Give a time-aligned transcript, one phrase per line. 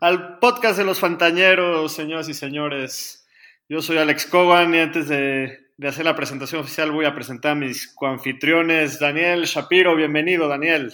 [0.00, 3.26] Al podcast de los Fantañeros, señoras y señores.
[3.68, 7.52] Yo soy Alex Cogan y antes de, de hacer la presentación oficial voy a presentar
[7.52, 8.98] a mis coanfitriones.
[8.98, 10.92] Daniel Shapiro, bienvenido, Daniel.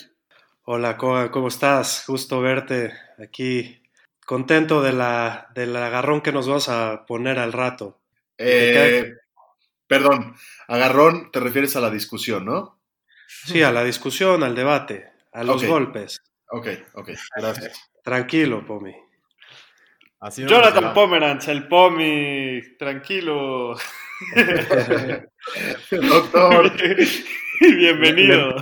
[0.65, 2.05] Hola, Cogan, ¿cómo estás?
[2.07, 3.83] Gusto verte aquí.
[4.25, 7.99] Contento de la, del agarrón que nos vas a poner al rato.
[8.39, 9.13] Eh,
[9.89, 10.37] perdón,
[10.69, 12.79] agarrón te refieres a la discusión, ¿no?
[13.27, 16.23] Sí, a la discusión, al debate, a los golpes.
[16.55, 17.91] Ok, ok, gracias.
[18.05, 18.93] Tranquilo, Pomi.
[20.21, 20.93] Así no Jonathan.
[20.95, 23.75] Pomeranz, el Pomi, tranquilo.
[25.91, 26.73] Doctor,
[27.61, 28.55] Bienvenido.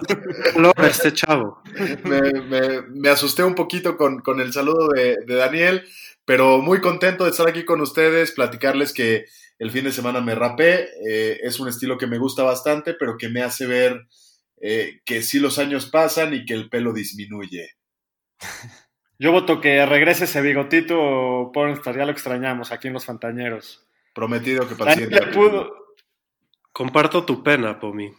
[0.57, 1.63] Logra este chavo.
[2.05, 5.85] me, me- me asusté un poquito con, con el saludo de, de Daniel,
[6.25, 9.25] pero muy contento de estar aquí con ustedes, platicarles que
[9.59, 10.89] el fin de semana me rapé.
[11.09, 14.07] eh, es un estilo que me gusta bastante, pero que me hace ver
[14.63, 17.69] eh, que sí los años pasan y que el pelo disminuye.
[19.19, 23.87] Yo voto que regrese ese bigotito, Pornstar, ya lo extrañamos aquí en Los Fantañeros.
[24.15, 25.81] Prometido que siguiente pudo,
[26.73, 28.11] Comparto tu pena, Pomi.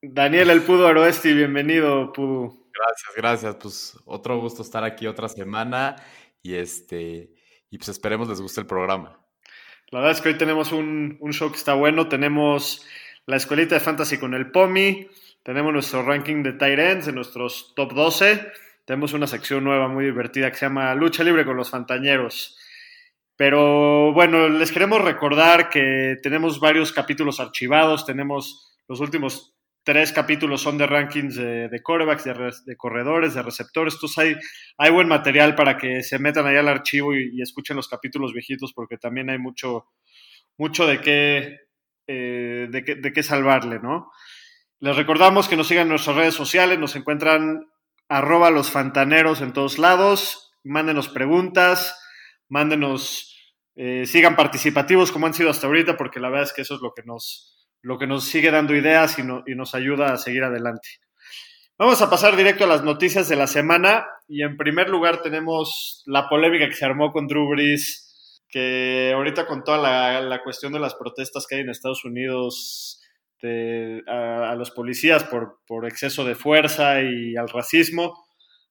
[0.00, 2.68] Daniel, el Pudo Aroesti, bienvenido, Pudu.
[2.72, 3.56] Gracias, gracias.
[3.56, 5.96] Pues otro gusto estar aquí otra semana
[6.42, 7.34] y este
[7.70, 9.20] y pues esperemos les guste el programa.
[9.90, 12.08] La verdad es que hoy tenemos un, un show que está bueno.
[12.08, 12.86] Tenemos
[13.26, 15.08] la escuelita de fantasy con el Pomi.
[15.42, 18.52] Tenemos nuestro ranking de tight ends, de nuestros top 12.
[18.84, 22.58] Tenemos una sección nueva muy divertida que se llama Lucha Libre con los Fantañeros.
[23.36, 28.04] Pero bueno, les queremos recordar que tenemos varios capítulos archivados.
[28.04, 33.42] Tenemos los últimos tres capítulos son de rankings de, quarterbacks, de, re- de corredores, de
[33.42, 33.94] receptores.
[33.94, 34.36] Entonces hay,
[34.78, 38.32] hay buen material para que se metan allá al archivo y, y escuchen los capítulos
[38.32, 39.86] viejitos porque también hay mucho,
[40.56, 41.58] mucho de qué,
[42.06, 44.12] eh, de qué, de qué salvarle, ¿no?
[44.78, 47.66] Les recordamos que nos sigan en nuestras redes sociales, nos encuentran
[48.16, 51.98] arroba los fantaneros en todos lados, mándenos preguntas,
[52.48, 53.36] mándenos,
[53.74, 56.80] eh, sigan participativos como han sido hasta ahorita, porque la verdad es que eso es
[56.82, 60.18] lo que nos, lo que nos sigue dando ideas y, no- y nos ayuda a
[60.18, 60.88] seguir adelante.
[61.78, 66.02] Vamos a pasar directo a las noticias de la semana y en primer lugar tenemos
[66.06, 67.48] la polémica que se armó con Drew
[68.48, 73.01] que ahorita con toda la, la cuestión de las protestas que hay en Estados Unidos
[73.42, 78.24] de- a, los policías por, por exceso de fuerza y al racismo,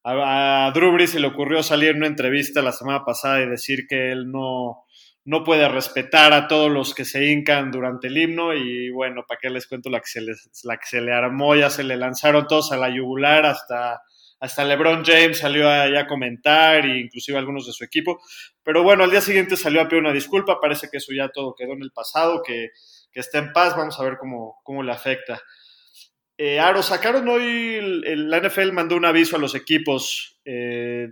[0.04, 4.12] a, a se le ocurrió salir en una entrevista la semana pasada y decir que
[4.12, 4.86] él no,
[5.26, 9.40] no puede respetar a todos los que se hincan durante el himno y bueno, ¿para
[9.40, 10.22] qué les cuento la que se,
[10.64, 11.56] la que se le armó?
[11.56, 14.02] Ya se le lanzaron todos a la yugular hasta,
[14.40, 18.20] hasta LeBron James salió a comentar e inclusive algunos de su equipo.
[18.64, 21.54] Pero bueno, al día siguiente salió a pedir una disculpa, parece que eso ya todo
[21.56, 22.70] quedó en el pasado, que,
[23.12, 25.42] que está en paz, vamos a ver cómo, cómo le afecta.
[26.38, 31.10] Eh, Aro, sacaron hoy, el, el- la NFL mandó un aviso a los equipos eh,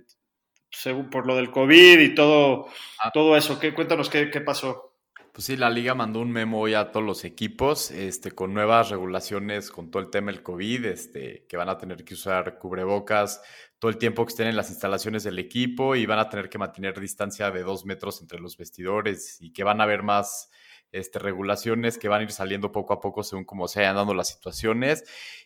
[0.71, 2.67] según, por lo del COVID y todo,
[2.99, 3.11] Ah.
[3.13, 3.59] todo eso.
[3.59, 4.85] ¿Qué, cuéntanos qué, qué pasó.
[5.33, 8.89] Pues sí, la liga mandó un memo hoy a todos los equipos, este, con nuevas
[8.89, 13.41] regulaciones con todo el tema del COVID, este, que van a tener que usar cubrebocas
[13.77, 16.57] todo el tiempo que estén en las instalaciones del equipo y van a tener que
[16.57, 20.49] mantener distancia de dos metros entre los vestidores y que van a haber más
[20.91, 24.13] este, regulaciones que van a ir saliendo poco a poco según cómo se vayan dando
[24.13, 25.03] las situaciones.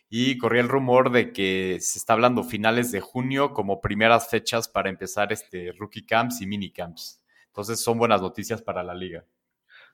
[0.08, 4.68] Y corría el rumor de que se está hablando finales de junio como primeras fechas
[4.68, 7.20] para empezar este rookie camps y mini camps.
[7.46, 9.24] Entonces son buenas noticias para la liga.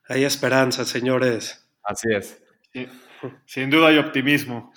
[0.09, 1.69] Hay esperanza, señores.
[1.83, 2.43] Así es.
[2.73, 2.89] Sí,
[3.47, 4.73] sin duda hay optimismo.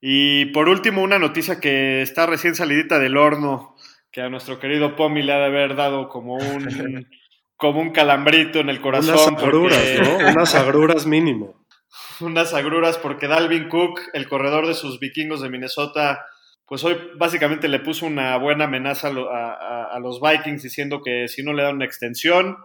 [0.00, 3.74] Y por último, una noticia que está recién salidita del horno,
[4.10, 6.68] que a nuestro querido Pomi le ha de haber dado como un,
[7.56, 9.14] como un calambrito en el corazón.
[9.34, 10.30] Unas agruras, porque- ¿no?
[10.32, 11.66] Unas agruras mínimo.
[12.20, 16.24] unas agruras porque Dalvin Cook, el corredor de sus vikingos de Minnesota,
[16.66, 21.28] pues hoy básicamente le puso una buena amenaza a- a- a los Vikings diciendo que
[21.28, 22.56] si no le dan una extensión,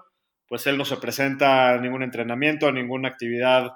[0.47, 3.71] pues él no se presenta a ningún entrenamiento, a ninguna actividad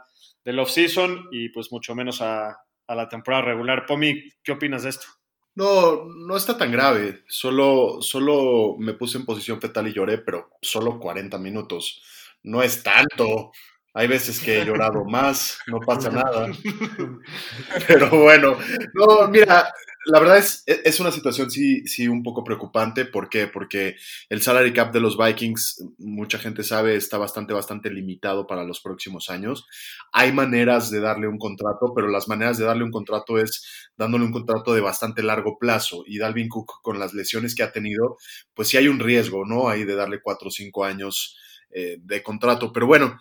[0.45, 2.57] del off-season y pues mucho menos a,
[2.87, 3.85] a la temporada regular.
[3.85, 5.05] Pomi, ¿qué opinas de esto?
[5.55, 7.23] No, no está tan grave.
[7.27, 12.01] Solo, solo me puse en posición fetal y lloré, pero solo 40 minutos.
[12.43, 13.51] No es tanto.
[13.95, 16.47] Hay veces que he llorado más, no pasa nada.
[17.87, 18.57] Pero bueno,
[18.95, 19.71] no, mira,
[20.05, 23.05] la verdad es, e, es una situación sí, sí un poco preocupante.
[23.05, 23.47] ¿Por qué?
[23.47, 23.95] Porque
[24.29, 28.81] el salary cap de los Vikings, mucha gente sabe, está bastante, bastante limitado para los
[28.81, 29.65] próximos años.
[30.11, 34.25] Hay maneras de darle un contrato, pero las maneras de darle un contrato es dándole
[34.25, 36.03] un contrato de bastante largo plazo.
[36.05, 38.17] Y Dalvin Cook, con las lesiones que ha tenido,
[38.53, 39.69] pues sí hay un riesgo, ¿no?
[39.69, 41.37] Ahí de darle cuatro o cinco años
[41.71, 42.71] eh, de contrato.
[42.73, 43.19] Pero bueno,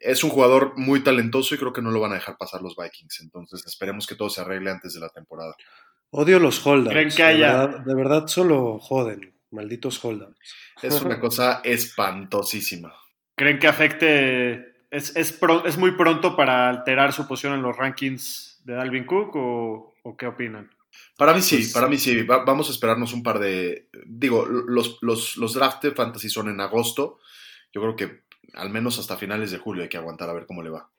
[0.00, 2.76] es un jugador muy talentoso y creo que no lo van a dejar pasar los
[2.76, 3.20] Vikings.
[3.20, 5.54] Entonces esperemos que todo se arregle antes de la temporada.
[6.10, 7.16] Odio los holdouts.
[7.16, 10.54] De, verdad, de verdad solo joden, malditos holdouts.
[10.82, 12.94] Es una cosa espantosísima.
[13.36, 18.60] ¿Creen que afecte, es, es, es, muy pronto para alterar su posición en los rankings
[18.64, 20.70] de Dalvin Cook o, o qué opinan?
[21.16, 22.22] Para mí sí, pues para mí sí.
[22.22, 23.88] vamos a esperarnos un par de...
[24.06, 27.18] Digo, los, los, los draft de fantasy son en agosto.
[27.72, 28.24] Yo creo que
[28.54, 30.90] al menos hasta finales de julio hay que aguantar a ver cómo le va.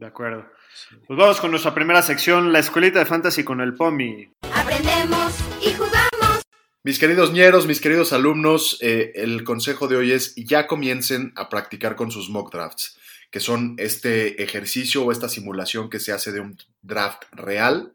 [0.00, 0.46] De acuerdo.
[1.06, 4.32] Pues vamos con nuestra primera sección, la escuelita de fantasy con el POMI.
[4.54, 6.42] Aprendemos y jugamos.
[6.82, 11.50] Mis queridos ñeros, mis queridos alumnos, eh, el consejo de hoy es ya comiencen a
[11.50, 12.98] practicar con sus mock drafts,
[13.30, 17.92] que son este ejercicio o esta simulación que se hace de un draft real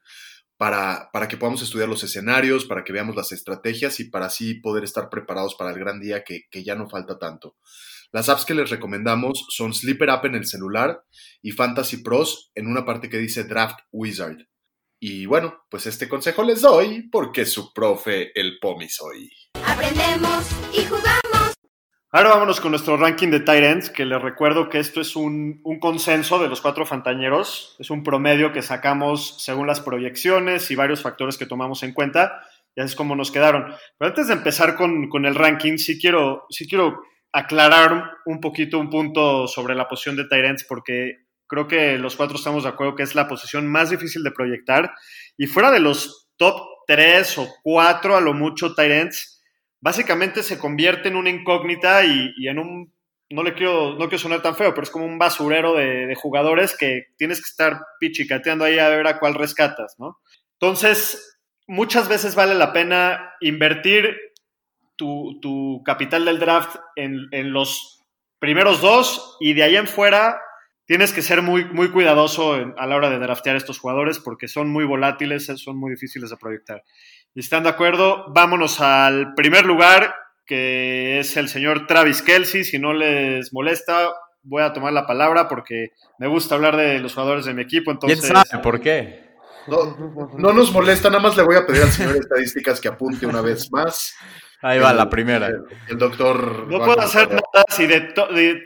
[0.57, 4.53] para, para que podamos estudiar los escenarios, para que veamos las estrategias y para así
[4.53, 7.55] poder estar preparados para el gran día que, que ya no falta tanto.
[8.11, 11.03] Las apps que les recomendamos son Sleeper App en el celular
[11.41, 14.37] y Fantasy Pros en una parte que dice Draft Wizard.
[14.99, 19.29] Y bueno, pues este consejo les doy porque su profe, el Pomi soy.
[19.65, 21.53] Aprendemos y jugamos.
[22.11, 25.79] Ahora vámonos con nuestro ranking de tight que les recuerdo que esto es un, un,
[25.79, 31.01] consenso de los cuatro fantañeros, es un promedio que sacamos según las proyecciones y varios
[31.01, 32.41] factores que tomamos en cuenta,
[32.73, 33.65] y así es como nos quedaron.
[33.97, 37.01] Pero antes de empezar con, con el ranking, sí quiero, sí quiero
[37.35, 42.37] aclarar un poquito un punto sobre la posición de Tyrants porque creo que los cuatro
[42.37, 44.93] estamos de acuerdo que es la posición más difícil de proyectar
[45.37, 46.55] y fuera de los top
[46.87, 49.43] 3 o 4 a lo mucho Tyrants,
[49.81, 52.93] básicamente se convierte en una incógnita y, en un,
[53.29, 56.15] no le quiero, no quiero sonar tan feo, pero es como un basurero de, de
[56.15, 60.19] jugadores que tienes que estar pichicateando ahí a ver a cuál rescatas, ¿no?
[60.53, 61.37] Entonces,
[61.67, 64.15] muchas veces vale la pena invertir
[64.95, 68.03] tu, capital del draft en, los
[68.39, 70.39] primeros dos y de ahí en fuera
[70.85, 74.69] tienes que ser muy, muy cuidadoso a la hora de draftear estos jugadores porque son
[74.69, 76.83] muy volátiles, son muy difíciles de proyectar.
[77.33, 80.15] Y están de acuerdo, vámonos al primer lugar,
[80.45, 82.63] que es el señor Travis Kelsey.
[82.63, 84.13] Si no les molesta,
[84.43, 85.89] voy a tomar la palabra porque
[86.19, 87.91] me gusta hablar de los jugadores de mi equipo.
[87.91, 89.25] Entonces, ¿Quién sabe por qué?
[89.67, 93.25] No, no nos molesta, nada más le voy a pedir al señor estadísticas que apunte
[93.25, 94.15] una vez más.
[94.65, 95.47] Ahí va, la primera.
[95.87, 96.67] El, doctor.
[96.67, 97.99] No puedo hacer nada si de,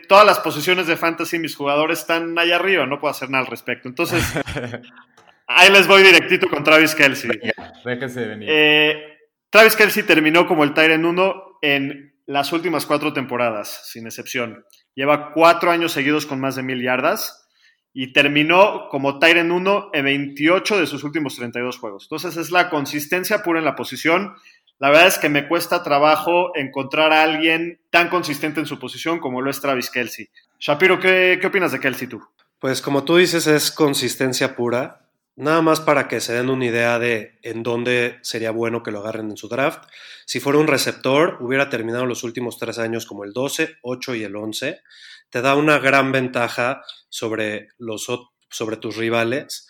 [0.08, 3.50] todas las posiciones de fantasy mis jugadores están allá arriba, no puedo hacer nada al
[3.50, 3.86] respecto.
[3.86, 4.24] Entonces,
[5.46, 7.38] ahí les voy directito con Travis Kelsey.
[7.84, 8.48] déjense venir.
[8.50, 9.18] Eh,
[9.50, 14.64] Travis Kelsey terminó como el Tyrant 1 en las últimas cuatro temporadas, sin excepción.
[14.94, 17.46] Lleva cuatro años seguidos con más de mil yardas
[17.92, 22.04] y terminó como Tyrant 1 en 28 de sus últimos 32 juegos.
[22.04, 24.34] Entonces, es la consistencia pura en la posición
[24.80, 29.20] la verdad es que me cuesta trabajo encontrar a alguien tan consistente en su posición
[29.20, 30.30] como lo es Travis Kelsey.
[30.58, 32.26] Shapiro, ¿qué, qué opinas de Kelsey tú?
[32.58, 35.06] Pues como tú dices, es consistencia pura.
[35.36, 39.00] Nada más para que se den una idea de en dónde sería bueno que lo
[39.00, 39.84] agarren en su draft.
[40.24, 44.24] Si fuera un receptor, hubiera terminado los últimos tres años como el 12, 8 y
[44.24, 44.80] el 11.
[45.28, 48.06] Te da una gran ventaja sobre, los,
[48.48, 49.68] sobre tus rivales,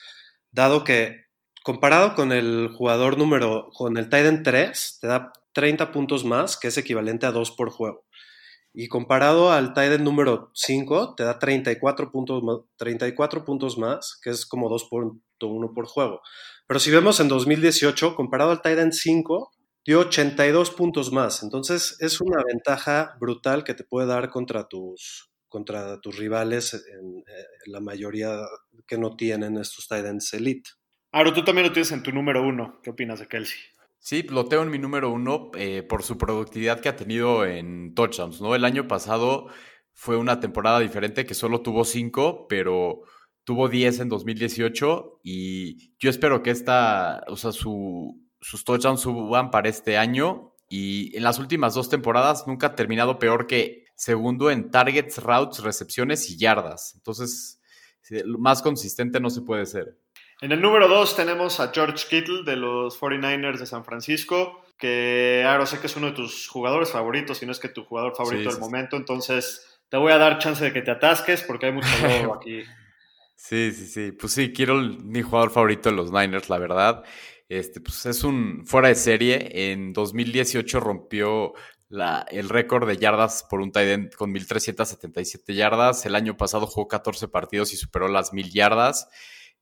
[0.53, 1.30] dado que
[1.63, 6.69] comparado con el jugador número, con el Titan 3, te da 30 puntos más, que
[6.69, 8.05] es equivalente a 2 por juego.
[8.73, 12.43] Y comparado al Titan número 5, te da 34 puntos,
[12.77, 16.21] 34 puntos más, que es como 2.1 por juego.
[16.67, 19.51] Pero si vemos en 2018, comparado al Titan 5,
[19.85, 21.43] dio 82 puntos más.
[21.43, 25.29] Entonces es una ventaja brutal que te puede dar contra tus,
[26.17, 27.25] rivales, en,
[27.67, 28.39] la mayoría
[28.87, 30.71] que no tienen estos Titans Elite.
[31.13, 32.81] Ahora, tú también lo tienes en tu número uno.
[32.83, 33.59] ¿Qué opinas de Kelsey?
[33.99, 37.95] Sí, lo tengo en mi número uno eh, por su productividad que ha tenido en
[37.95, 38.55] touchdowns, ¿no?
[38.55, 39.49] El año pasado
[39.93, 43.03] fue una temporada diferente que solo tuvo cinco, pero
[43.45, 49.51] tuvo diez en 2018 y yo espero que esta, o sea, su, sus touchdowns suban
[49.51, 54.51] para este año y en las últimas dos temporadas nunca ha terminado peor que segundo
[54.51, 56.95] en targets, routes, recepciones y yardas.
[56.95, 57.61] Entonces,
[58.39, 59.99] más consistente no se puede ser.
[60.41, 65.45] En el número 2 tenemos a George Kittle de los 49ers de San Francisco, que
[65.47, 68.17] ahora sé que es uno de tus jugadores favoritos, si no es que tu jugador
[68.17, 71.73] favorito del momento, entonces te voy a dar chance de que te atasques porque hay
[71.73, 71.89] mucho
[72.23, 72.63] lobo aquí.
[73.37, 74.13] Sí, sí, sí.
[74.13, 77.05] Pues sí, quiero mi jugador favorito de los Niners, la verdad.
[77.49, 79.73] Este, pues es un fuera de serie.
[79.73, 81.53] En 2018 rompió
[81.89, 86.07] la, el récord de yardas por un tight end con 1.377 yardas.
[86.07, 89.09] El año pasado jugó 14 partidos y superó las 1.000 yardas.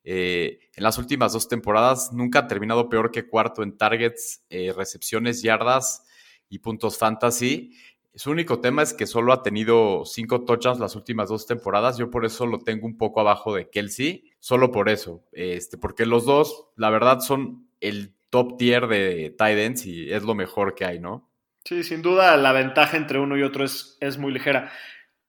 [0.03, 4.73] Eh, en las últimas dos temporadas nunca ha terminado peor que cuarto en targets, eh,
[4.75, 6.05] recepciones, yardas
[6.49, 7.73] y puntos fantasy.
[8.15, 11.97] Su único tema es que solo ha tenido cinco touchdowns las últimas dos temporadas.
[11.97, 15.23] Yo por eso lo tengo un poco abajo de Kelsey, solo por eso.
[15.31, 20.23] Este, porque los dos, la verdad, son el top tier de tight ends y es
[20.23, 21.29] lo mejor que hay, ¿no?
[21.65, 24.71] Sí, sin duda la ventaja entre uno y otro es, es muy ligera.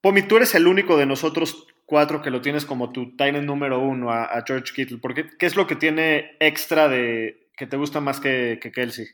[0.00, 3.46] Pomi, tú eres el único de nosotros cuatro que lo tienes como tu tight end
[3.46, 4.98] número uno a, George Kittle.
[4.98, 9.06] Porque, ¿Qué es lo que tiene extra de que te gusta más que, que Kelsey?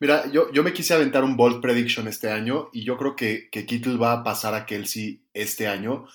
[0.00, 3.48] Mira, yo, yo, me quise aventar un bold prediction este año y yo creo que,
[3.52, 6.06] que, Kittle va a pasar a Kelsey este año.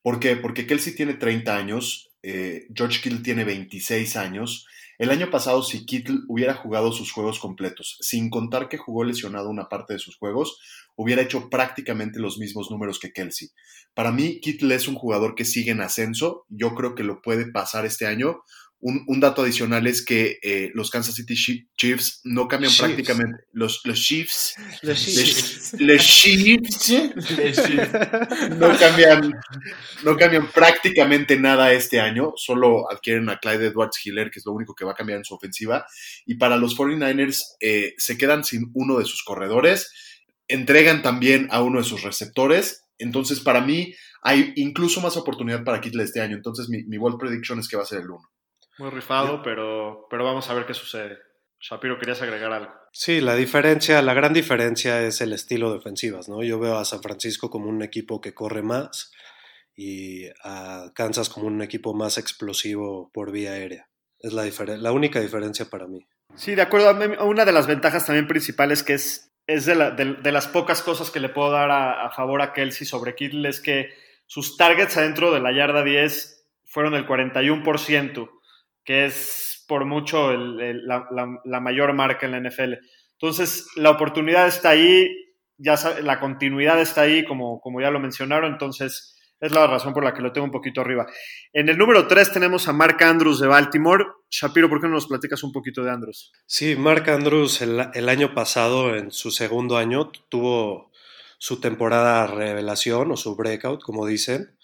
[0.00, 0.36] ¿Por qué?
[0.36, 4.66] Porque Kelsey tiene 30 años, eh, George Kittle tiene 26 años.
[4.98, 9.50] El año pasado, si Kittle hubiera jugado sus juegos completos, sin contar que jugó lesionado
[9.50, 10.58] una parte de sus juegos,
[10.94, 13.50] hubiera hecho prácticamente los mismos números que Kelsey.
[13.92, 16.46] Para mí, Kittle es un jugador que sigue en ascenso.
[16.48, 18.42] Yo creo que lo puede pasar este año.
[18.88, 22.86] Un, un, dato adicional es que eh, los Kansas City Chiefs no cambian Chiefs.
[22.86, 23.42] prácticamente.
[23.50, 24.54] Los, los Chiefs.
[24.82, 25.72] Los Chiefs.
[25.80, 26.92] Les, Chiefs.
[28.56, 29.34] no, cambian,
[30.04, 32.34] no cambian prácticamente nada este año.
[32.36, 35.24] Solo adquieren a Clyde Edwards Hiller, que es lo único que va a cambiar en
[35.24, 35.84] su ofensiva.
[36.24, 39.90] Y para los 49ers eh, se quedan sin uno de sus corredores.
[40.46, 42.84] Entregan también a uno de sus receptores.
[42.98, 46.36] Entonces, para mí, hay incluso más oportunidad para Kittle este año.
[46.36, 48.30] Entonces, mi, mi bold prediction es que va a ser el 1.
[48.78, 51.18] Muy rifado, pero, pero vamos a ver qué sucede.
[51.60, 52.72] Shapiro, ¿querías agregar algo?
[52.92, 56.42] Sí, la diferencia, la gran diferencia es el estilo de ofensivas, ¿no?
[56.42, 59.12] Yo veo a San Francisco como un equipo que corre más
[59.74, 63.88] y a Kansas como un equipo más explosivo por vía aérea.
[64.18, 64.44] Es la,
[64.76, 66.06] la única diferencia para mí.
[66.34, 66.90] Sí, de acuerdo.
[67.24, 70.82] Una de las ventajas también principales que es, es de, la, de, de las pocas
[70.82, 73.90] cosas que le puedo dar a, a favor a Kelsey sobre Kittle es que
[74.26, 78.35] sus targets adentro de la yarda 10 fueron el 41%
[78.86, 82.74] que es por mucho la, mayor marca en la NFL.
[83.20, 85.08] Entonces, la oportunidad está ahí,
[85.58, 90.04] ya la continuidad está ahí, como, como ya lo mencionaron, entonces es la razón por
[90.04, 91.06] la que lo tengo un poquito arriba.
[91.52, 94.04] En el número 3 tenemos a Mark Andrews de Baltimore.
[94.30, 96.32] Shapiro, ¿por qué no nos platicas un poquito de Andrews?
[96.46, 100.90] Sí, Mark Andrews el, el año pasado, en su segundo año, tuvo
[101.38, 104.56] su temporada revelación o su breakout, como dicen.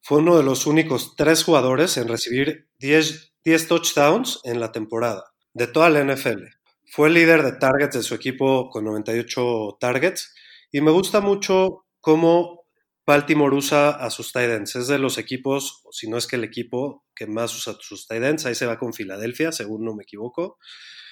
[0.00, 5.24] Fue uno de los únicos tres jugadores en recibir 10 10 touchdowns en la temporada
[5.54, 6.44] de toda la NFL.
[6.90, 10.34] Fue el líder de targets de su equipo con 98 targets
[10.70, 12.66] y me gusta mucho cómo
[13.06, 14.76] Baltimore usa a sus tight ends.
[14.76, 18.22] Es de los equipos, si no es que el equipo que más usa sus tight
[18.22, 18.44] ends.
[18.44, 20.58] Ahí se va con Filadelfia, según no me equivoco.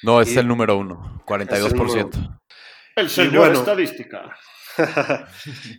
[0.03, 1.65] No, es y, el número uno, 42%.
[1.65, 2.41] El, número...
[2.97, 4.37] el señor bueno, estadística.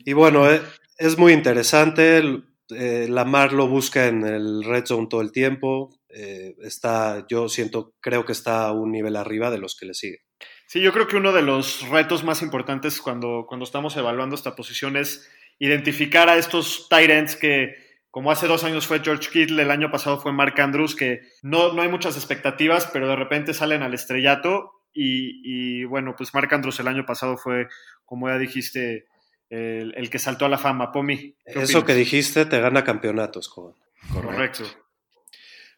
[0.06, 0.64] y bueno, eh,
[0.98, 2.42] es muy interesante.
[2.72, 7.94] Eh, Lamar lo busca en el red zone todo el tiempo eh, está, yo siento,
[8.00, 10.22] creo que está a un nivel arriba de los que le siguen.
[10.68, 14.56] Sí, yo creo que uno de los retos más importantes cuando, cuando estamos evaluando esta
[14.56, 17.76] posición es identificar a estos ends que,
[18.12, 21.74] como hace dos años fue George Kittle, el año pasado fue Mark Andrews, que no,
[21.74, 24.74] no hay muchas expectativas, pero de repente salen al estrellato.
[24.94, 27.68] Y, y bueno, pues Mark Andrews el año pasado fue,
[28.04, 29.06] como ya dijiste,
[29.50, 30.92] el, el que saltó a la fama.
[30.92, 31.36] Pomi.
[31.46, 33.76] Eso que dijiste te gana campeonatos, joven.
[34.12, 34.32] Correcto.
[34.32, 34.87] Correcto.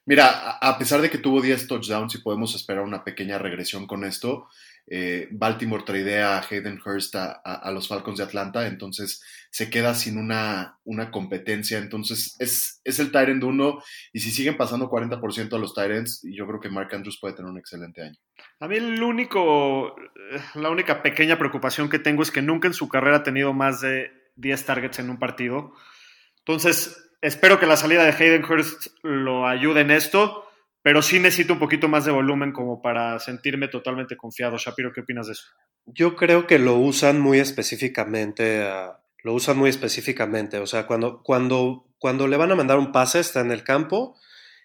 [0.05, 4.03] Mira, a pesar de que tuvo 10 touchdowns y podemos esperar una pequeña regresión con
[4.03, 4.47] esto,
[4.91, 10.17] eh, Baltimore tradea a Hayden Hurst a, los Falcons de Atlanta, entonces se queda sin
[10.17, 11.77] una, una competencia.
[11.77, 16.47] Entonces es, es el Tyrant 1 y si siguen pasando 40% a los Tyrants, yo
[16.47, 18.17] creo que Mark Andrews puede tener un excelente año.
[18.59, 19.95] A mí el único,
[20.55, 23.81] la única pequeña preocupación que tengo es que nunca en su carrera ha tenido más
[23.81, 25.73] de 10 targets en un partido.
[26.39, 30.45] Entonces, espero que la salida de Hayden Hurst lo ayude en esto,
[30.81, 34.57] pero sí necesito un poquito más de volumen como para sentirme totalmente confiado.
[34.57, 35.43] Shapiro, ¿qué opinas de eso?
[35.85, 41.21] Yo creo que lo usan muy específicamente, uh, lo usan muy específicamente, o sea, cuando,
[41.23, 44.15] cuando, cuando le van a mandar un pase está en el campo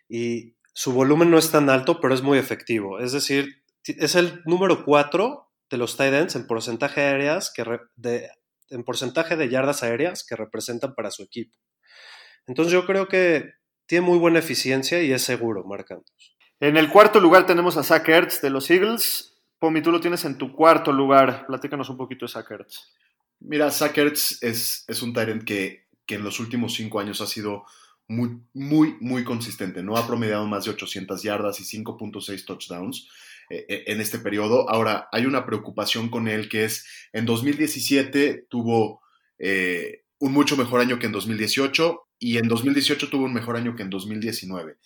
[0.08, 3.00] y su volumen no es tan alto, pero es muy efectivo.
[3.00, 7.64] Es decir, es el número 4 de los tight ends en porcentaje aéreas que
[7.96, 8.28] de,
[8.70, 11.56] en porcentaje de yardas aéreas que representan para su equipo.
[12.46, 13.52] Entonces yo creo que
[13.86, 16.36] tiene muy buena eficiencia y es seguro, Mark Andrews.
[16.60, 19.42] En el cuarto lugar tenemos a Zach Ertz de los Eagles.
[19.58, 21.46] Pomi, tú lo tienes en tu cuarto lugar.
[21.46, 22.92] Platícanos un poquito de Zach Ertz.
[23.40, 27.26] Mira, Zach Ertz es, es un Tyrant que que en los últimos cinco años ha
[27.26, 27.64] sido
[28.06, 29.82] muy, muy, muy consistente.
[29.82, 33.08] No ha promediado más de 800 yardas y 5.6 touchdowns
[33.50, 34.68] eh, eh, en este periodo.
[34.68, 39.00] Ahora, hay una preocupación con él que es, en 2017 tuvo
[39.38, 43.76] eh, un mucho mejor año que en 2018 y en 2018 tuvo un mejor año
[43.76, 44.78] que en 2019.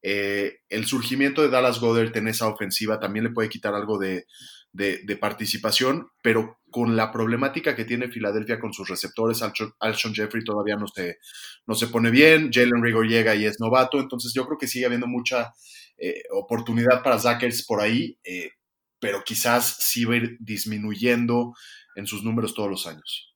[0.00, 4.26] el surgimiento de Dallas Goddard en esa ofensiva también le puede quitar algo de,
[4.72, 9.42] de, participación, pero con la problemática que tiene Filadelfia con sus receptores,
[9.80, 11.18] Alshon Jeffrey todavía no se,
[11.66, 14.86] no se pone bien, Jalen Rigor llega y es novato, entonces yo creo que sigue
[14.86, 15.52] habiendo mucha
[15.98, 18.50] eh, oportunidad para Zackers por ahí, eh,
[19.00, 21.54] pero quizás sí va a ir disminuyendo
[21.96, 23.27] en sus números todos los años.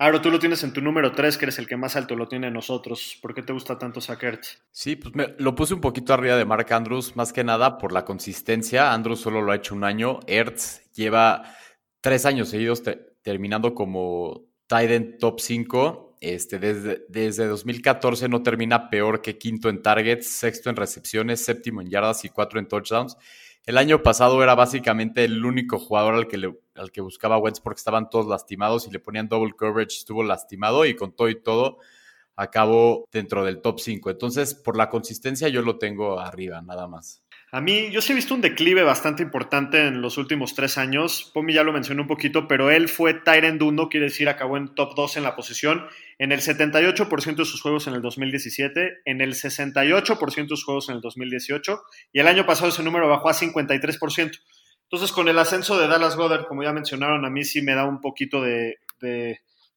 [0.00, 2.28] Ahora tú lo tienes en tu número 3, que eres el que más alto lo
[2.28, 3.18] tiene nosotros.
[3.20, 4.44] ¿Por qué te gusta tanto Sackert?
[4.70, 7.92] Sí, pues me, lo puse un poquito arriba de Mark Andrews, más que nada por
[7.92, 8.92] la consistencia.
[8.92, 10.20] Andrews solo lo ha hecho un año.
[10.28, 11.42] Ertz lleva
[12.00, 12.80] tres años seguidos
[13.22, 16.16] terminando como tight top 5.
[16.20, 21.80] Este, desde, desde 2014 no termina peor que quinto en targets, sexto en recepciones, séptimo
[21.80, 23.16] en yardas y cuatro en touchdowns.
[23.64, 27.78] El año pasado era básicamente el único jugador al que, al que buscaba Wentz porque
[27.78, 31.78] estaban todos lastimados y le ponían double coverage, estuvo lastimado y con todo y todo
[32.38, 34.10] acabó dentro del top 5.
[34.10, 37.22] Entonces, por la consistencia yo lo tengo arriba, nada más.
[37.50, 41.30] A mí, yo sí he visto un declive bastante importante en los últimos tres años.
[41.32, 44.74] Pomi ya lo mencionó un poquito, pero él fue Tyrant 1, quiere decir, acabó en
[44.74, 45.86] top 2 en la posición,
[46.18, 50.90] en el 78% de sus juegos en el 2017, en el 68% de sus juegos
[50.90, 51.80] en el 2018,
[52.12, 54.40] y el año pasado ese número bajó a 53%.
[54.82, 57.86] Entonces, con el ascenso de Dallas Goddard, como ya mencionaron, a mí sí me da
[57.86, 58.76] un poquito de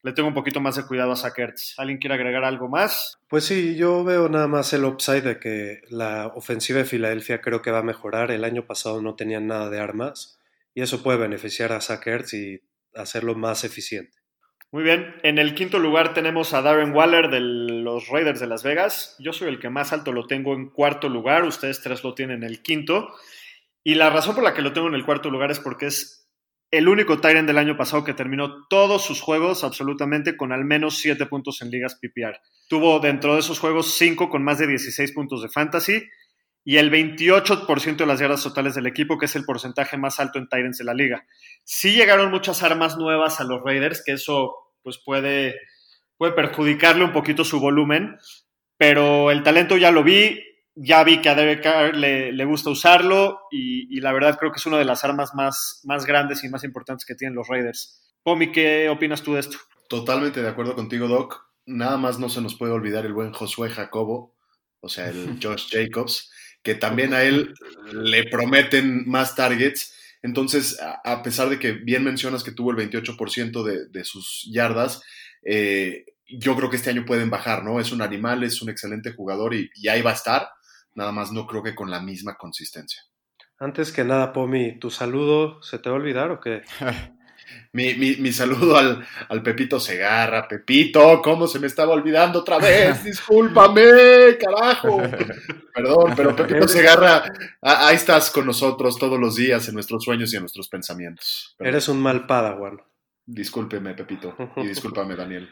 [0.03, 1.75] le tengo un poquito más de cuidado a Sackers.
[1.77, 3.20] ¿Alguien quiere agregar algo más?
[3.27, 7.62] Pues sí, yo veo nada más el upside de que la ofensiva de Filadelfia creo
[7.62, 8.31] que va a mejorar.
[8.31, 10.39] El año pasado no tenían nada de armas
[10.74, 12.62] y eso puede beneficiar a Sackers y
[12.96, 14.17] hacerlo más eficiente.
[14.72, 18.63] Muy bien, en el quinto lugar tenemos a Darren Waller de los Raiders de Las
[18.63, 19.17] Vegas.
[19.20, 22.43] Yo soy el que más alto lo tengo en cuarto lugar, ustedes tres lo tienen
[22.43, 23.10] en el quinto.
[23.84, 26.21] Y la razón por la que lo tengo en el cuarto lugar es porque es
[26.71, 30.99] el único Tyrant del año pasado que terminó todos sus juegos absolutamente con al menos
[30.99, 32.39] 7 puntos en ligas PPR.
[32.69, 36.01] Tuvo dentro de esos juegos 5 con más de 16 puntos de fantasy
[36.63, 40.39] y el 28% de las yardas totales del equipo, que es el porcentaje más alto
[40.39, 41.25] en Tyrants de la liga.
[41.65, 45.60] Sí llegaron muchas armas nuevas a los Raiders, que eso pues puede,
[46.17, 48.17] puede perjudicarle un poquito su volumen,
[48.77, 50.39] pero el talento ya lo vi,
[50.75, 54.65] ya vi que a Derek Carr le, gusta usarlo y, la verdad creo que es
[54.65, 58.01] una de las armas más, más grandes y más importantes que tienen los Raiders.
[58.23, 59.57] Pomi, ¿qué opinas tú de esto?
[59.89, 61.45] Totalmente de acuerdo contigo, Doc.
[61.65, 64.36] Nada más no se nos puede olvidar el buen Josué Jacobo,
[64.79, 66.31] o sea, el Josh Jacobs,
[66.63, 67.53] que también a él
[67.91, 69.95] le prometen más targets.
[70.23, 75.01] Entonces, a pesar de que bien mencionas que tuvo el 28% de, de, sus yardas,
[75.43, 77.79] eh, yo creo que este año pueden bajar, ¿no?
[77.79, 80.47] Es un animal, es un excelente jugador y, y ahí va a estar
[80.95, 83.04] nada más no creo que con la misma consistencia.
[83.60, 86.63] Antes que nada, Pomi, ¿tu saludo se te va a olvidar o qué?
[87.73, 90.47] mi, mi, saludo al, al, Pepito Segarra.
[90.47, 93.04] Pepito, ¿cómo se me estaba olvidando otra vez?
[93.06, 95.01] Discúlpame, carajo.
[95.73, 97.23] Perdón, pero Pepito Segarra,
[97.62, 101.56] ahí estás con nosotros todos los días en nuestros sueños y en nuestros pensamientos.
[101.60, 102.82] Eres un mal padawan.
[103.25, 104.36] Discúlpeme, Pepito.
[104.58, 105.49] Y discúlpame, Daniel.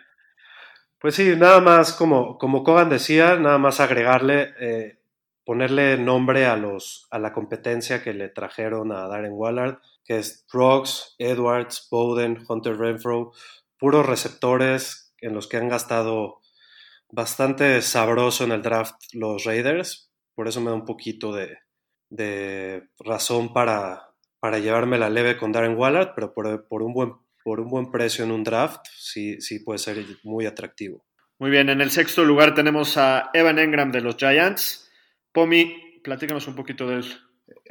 [1.00, 4.99] Pues sí, nada más, como, como Kogan decía, nada más agregarle, eh,
[5.50, 10.46] ponerle nombre a, los, a la competencia que le trajeron a Darren Wallard, que es
[10.54, 13.32] Rocks, Edwards, Bowden, Hunter Renfro,
[13.80, 16.42] puros receptores en los que han gastado
[17.10, 20.12] bastante sabroso en el draft los Raiders.
[20.36, 25.76] Por eso me da un poquito de, razón para, para llevarme la leve con Darren
[25.76, 29.58] Wallard, pero por, por, un buen, por un buen precio en un draft sí, sí
[29.62, 31.04] puede ser muy atractivo.
[31.40, 34.86] Muy bien, en el sexto lugar tenemos a Evan Engram de los Giants.
[35.32, 37.06] Pomi, platícanos un poquito de él.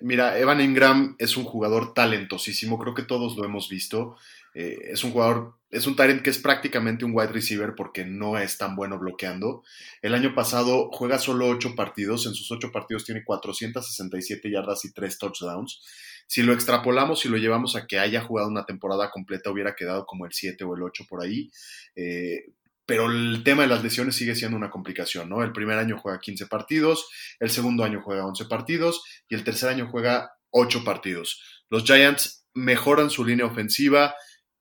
[0.00, 4.16] Mira, Evan Ingram es un jugador talentosísimo, creo que todos lo hemos visto.
[4.54, 8.38] Eh, es un jugador, es un talent que es prácticamente un wide receiver porque no
[8.38, 9.62] es tan bueno bloqueando.
[10.02, 14.92] El año pasado juega solo ocho partidos, en sus ocho partidos tiene 467 yardas y
[14.92, 15.80] tres touchdowns.
[16.26, 20.04] Si lo extrapolamos y lo llevamos a que haya jugado una temporada completa, hubiera quedado
[20.04, 21.50] como el 7 o el 8 por ahí.
[21.96, 22.50] Eh,
[22.88, 25.42] pero el tema de las lesiones sigue siendo una complicación, ¿no?
[25.42, 27.06] El primer año juega 15 partidos,
[27.38, 31.38] el segundo año juega 11 partidos y el tercer año juega 8 partidos.
[31.68, 34.14] Los Giants mejoran su línea ofensiva,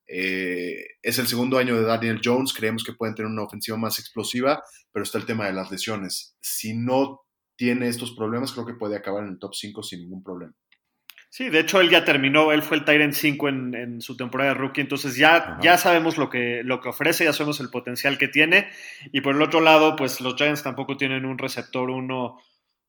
[0.10, 3.98] eh, es el segundo año de Daniel Jones, creemos que pueden tener una ofensiva más
[3.98, 4.62] explosiva,
[4.92, 6.36] pero está el tema de las lesiones.
[6.42, 7.22] Si no
[7.56, 10.54] tiene estos problemas, creo que puede acabar en el top 5 sin ningún problema.
[11.30, 14.52] Sí, de hecho él ya terminó, él fue el Tyrant 5 en, en, su temporada
[14.52, 18.18] de rookie, entonces ya, ya sabemos lo que, lo que ofrece, ya sabemos el potencial
[18.18, 18.70] que tiene.
[19.12, 22.40] Y por el otro lado, pues los Giants tampoco tienen un receptor uno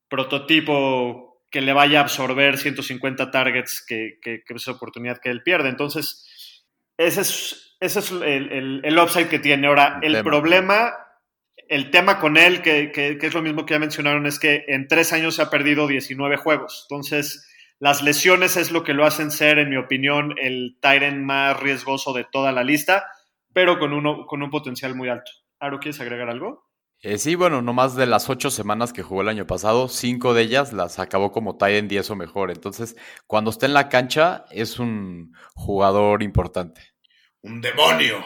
[0.08, 5.30] prototipo que le vaya a absorber 150 targets, que, que, que es esa oportunidad que
[5.30, 5.68] él pierde.
[5.68, 6.64] Entonces,
[6.96, 9.66] ese es, ese es el, el, el upside que tiene.
[9.66, 10.94] Ahora, el, el problema,
[11.68, 14.64] el tema con él, que, que, que es lo mismo que ya mencionaron, es que
[14.68, 16.86] en tres años se ha perdido 19 juegos.
[16.88, 17.48] Entonces,
[17.80, 22.12] las lesiones es lo que lo hacen ser, en mi opinión, el Tyrant más riesgoso
[22.12, 23.06] de toda la lista,
[23.52, 25.30] pero con, uno, con un potencial muy alto.
[25.60, 26.68] Aro, ¿quieres agregar algo?
[27.00, 30.42] Eh, sí, bueno, nomás de las ocho semanas que jugó el año pasado, cinco de
[30.42, 32.50] ellas las acabó como Tyrant 10 o mejor.
[32.50, 32.96] Entonces,
[33.28, 36.80] cuando está en la cancha, es un jugador importante.
[37.42, 38.24] ¡Un demonio!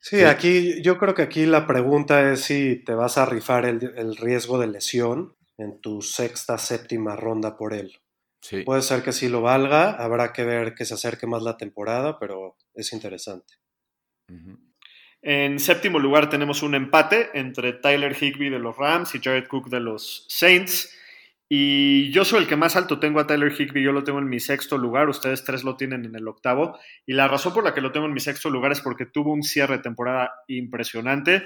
[0.00, 3.64] Sí, sí, aquí yo creo que aquí la pregunta es si te vas a rifar
[3.66, 8.02] el, el riesgo de lesión en tu sexta, séptima ronda por él.
[8.42, 8.62] Sí.
[8.64, 12.18] Puede ser que sí lo valga, habrá que ver que se acerque más la temporada,
[12.18, 13.54] pero es interesante.
[14.28, 14.58] Uh -huh.
[15.22, 19.68] En séptimo lugar tenemos un empate entre Tyler Higby de los Rams y Jared Cook
[19.70, 20.92] de los Saints.
[21.48, 24.28] Y yo soy el que más alto tengo a Tyler Higby, yo lo tengo en
[24.28, 26.76] mi sexto lugar, ustedes tres lo tienen en el octavo.
[27.06, 29.32] Y la razón por la que lo tengo en mi sexto lugar es porque tuvo
[29.32, 31.44] un cierre de temporada impresionante.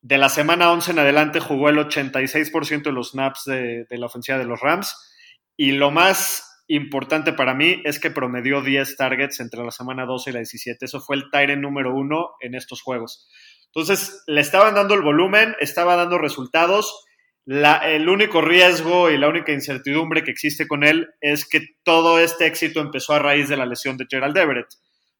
[0.00, 4.06] De la semana 11 en adelante jugó el 86% de los snaps de, de la
[4.06, 4.94] ofensiva de los Rams
[5.62, 10.30] y lo más importante para mí es que promedió 10 targets entre la semana 12
[10.30, 10.86] y la 17.
[10.86, 13.28] Eso fue el Tyrant número uno en estos juegos.
[13.66, 17.04] Entonces, le estaban dando el volumen, estaba dando resultados.
[17.44, 22.18] La, el único riesgo y la única incertidumbre que existe con él es que todo
[22.18, 24.68] este éxito empezó a raíz de la lesión de Gerald Everett.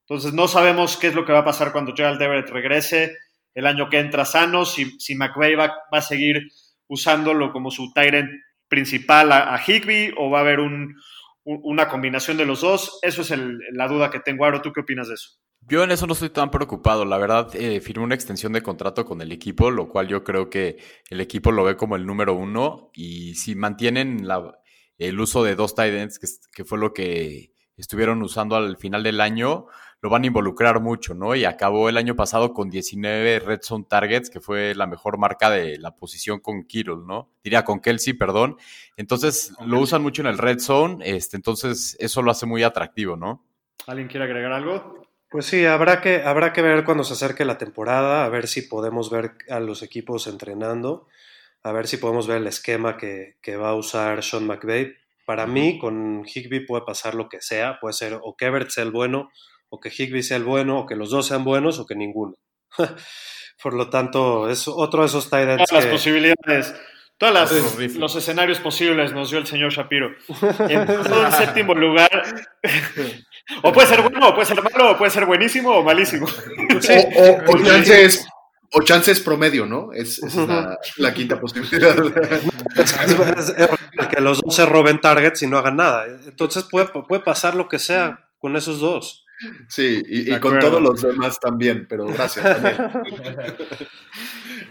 [0.09, 3.15] Entonces, no sabemos qué es lo que va a pasar cuando Gerald Everett regrese
[3.55, 5.29] el año que entra sano, si, si va
[5.93, 6.49] a seguir
[6.89, 8.31] usándolo como su Tyrant
[8.71, 10.97] principal a, a Higby o va a haber un,
[11.45, 12.99] un, una combinación de los dos?
[13.03, 14.47] Eso es el, la duda que tengo.
[14.47, 15.33] Aro, ¿tú qué opinas de eso?
[15.69, 17.05] Yo en eso no estoy tan preocupado.
[17.05, 20.49] La verdad, eh, firmó una extensión de contrato con el equipo, lo cual yo creo
[20.49, 20.79] que
[21.11, 22.91] el equipo lo ve como el número uno.
[22.95, 24.27] Y si mantienen
[24.97, 29.03] el uso de dos tight ends, que, que fue lo que estuvieron usando al final
[29.03, 29.67] del año,
[30.03, 31.35] lo van a involucrar mucho, ¿no?
[31.35, 35.51] Y acabó el año pasado con 19 red zone targets, que fue la mejor marca
[35.51, 37.31] de la posición con Kittle, ¿no?
[37.45, 38.57] Diría con Kelsey, perdón.
[38.97, 43.17] Entonces, lo usan mucho en el red zone, este, entonces eso lo hace muy atractivo,
[43.17, 43.45] ¿no?
[43.87, 45.05] ¿Alguien quiere agregar algo?
[45.31, 48.63] Pues sí, habrá que, habrá que ver cuando se acerque la temporada, a ver si
[48.63, 51.07] podemos ver a los equipos entrenando,
[51.63, 54.95] a ver si podemos ver el esquema que, que va a usar Sean McVay.
[55.31, 58.83] Para mí, con Higby puede pasar lo que sea, puede ser o que Everett sea
[58.83, 59.31] el bueno,
[59.69, 62.35] o que Higby sea el bueno, o que los dos sean buenos, o que ninguno.
[63.63, 65.71] Por lo tanto, es otro de esos tight ends.
[65.71, 65.89] Todas que...
[65.89, 66.75] las posibilidades,
[67.17, 67.53] todos
[67.95, 70.11] los escenarios posibles nos dio el señor Shapiro.
[70.69, 72.11] En un séptimo lugar,
[73.63, 76.27] o puede ser bueno, o puede ser malo, o puede ser buenísimo o malísimo.
[76.27, 76.93] Sí.
[77.15, 78.27] O, o, o, chances,
[78.73, 79.93] o chances promedio, ¿no?
[79.93, 81.97] Es, es la, la, quinta posibilidad.
[82.77, 82.97] es,
[83.57, 86.07] es, que los dos se roben targets y no hagan nada.
[86.27, 89.27] Entonces puede, puede pasar lo que sea con esos dos.
[89.69, 92.45] Sí, y, y con todos los demás también, pero gracias.
[92.45, 92.77] También.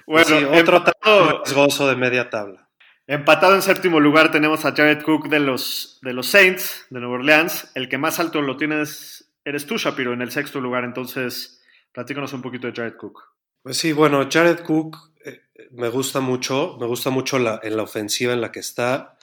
[0.05, 2.69] bueno, sí, otro empatado, riesgoso de media tabla.
[3.07, 7.15] Empatado en séptimo lugar tenemos a Jared Cook de los, de los Saints de Nueva
[7.15, 7.71] Orleans.
[7.73, 10.83] El que más alto lo tienes eres tú, Shapiro, en el sexto lugar.
[10.83, 13.38] Entonces, platícanos un poquito de Jared Cook.
[13.69, 17.83] Pues sí, bueno, Jared Cook eh, me gusta mucho, me gusta mucho la, en la
[17.83, 19.15] ofensiva en la que está.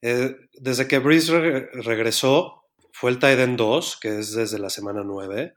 [0.00, 4.70] Eh, desde que Breeze re regresó, fue el tight end 2, que es desde la
[4.70, 5.54] semana 9,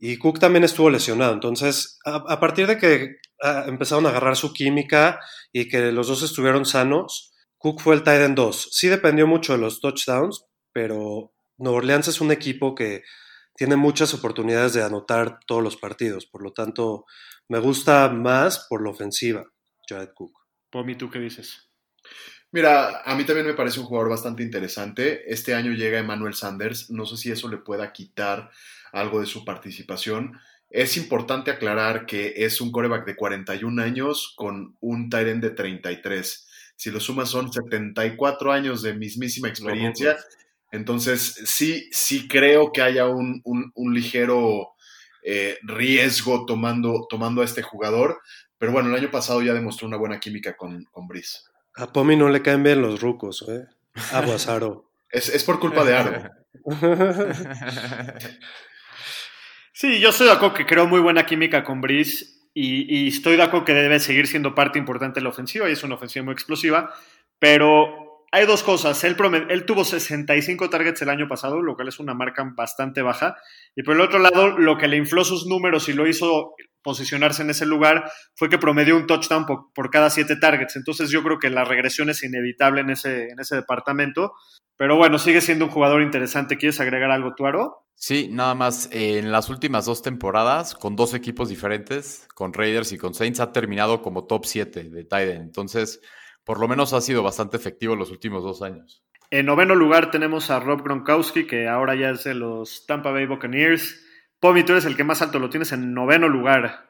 [0.00, 1.34] y Cook también estuvo lesionado.
[1.34, 5.20] Entonces, a, partir de que a, empezaron a agarrar su química
[5.52, 8.70] y que los dos estuvieron sanos, Cook fue el tight end 2.
[8.72, 13.04] Sí dependió mucho de los touchdowns, pero Nueva Orleans es un equipo que
[13.54, 16.26] tiene muchas oportunidades de anotar todos los partidos.
[16.26, 17.04] Por lo tanto,
[17.48, 19.44] me gusta más por la ofensiva,
[19.88, 20.32] Jared Cook.
[20.70, 21.68] Pomi, ¿tú qué dices?
[22.50, 25.22] Mira, a mí también me parece un jugador bastante interesante.
[25.32, 26.90] Este año llega Emmanuel Sanders.
[26.90, 28.50] No sé si eso le pueda quitar
[28.92, 30.38] algo de su participación.
[30.68, 36.48] Es importante aclarar que es un coreback de 41 años con un Tyren de 33.
[36.76, 40.18] Si lo sumas son 74 años de mismísima experiencia.
[40.70, 44.72] Entonces, sí, sí creo que haya un, un, un ligero
[45.22, 48.20] eh, riesgo tomando, tomando a este jugador.
[48.58, 51.40] Pero bueno, el año pasado ya demostró una buena química con, con Brice.
[51.74, 53.64] A Pomi no le caen bien los rucos, ¿eh?
[54.12, 54.90] Aguas, Aro.
[55.10, 56.30] es, es por culpa de Aro.
[59.72, 63.36] sí, yo estoy de acuerdo que creo muy buena química con Brice y, y, estoy
[63.36, 66.24] de acuerdo que debe seguir siendo parte importante de la ofensiva y es una ofensiva
[66.24, 66.94] muy explosiva,
[67.38, 68.01] pero
[68.32, 69.04] hay dos cosas.
[69.04, 69.14] Él,
[69.50, 73.36] él tuvo 65 targets el año pasado, lo cual es una marca bastante baja.
[73.76, 77.42] Y por el otro lado, lo que le infló sus números y lo hizo posicionarse
[77.42, 80.76] en ese lugar fue que promedió un touchdown por, cada siete targets.
[80.76, 84.32] Entonces yo creo que la regresión es inevitable en ese, en ese departamento.
[84.78, 86.56] Pero bueno, sigue siendo un jugador interesante.
[86.56, 87.84] ¿Quieres agregar algo, Tuaro?
[87.94, 88.88] Sí, nada más.
[88.92, 93.52] en las últimas dos temporadas, con dos equipos diferentes, con Raiders y con Saints, ha
[93.52, 95.42] terminado como top 7 de Tiden.
[95.42, 96.00] Entonces,
[96.44, 99.02] por lo menos ha sido bastante efectivo los últimos dos años.
[99.30, 103.24] En noveno lugar tenemos a Rob Gronkowski, que ahora ya es de los Tampa Bay
[103.24, 104.04] Buccaneers.
[104.38, 106.86] Pomi, tú eres el que más alto lo tienes en noveno lugar.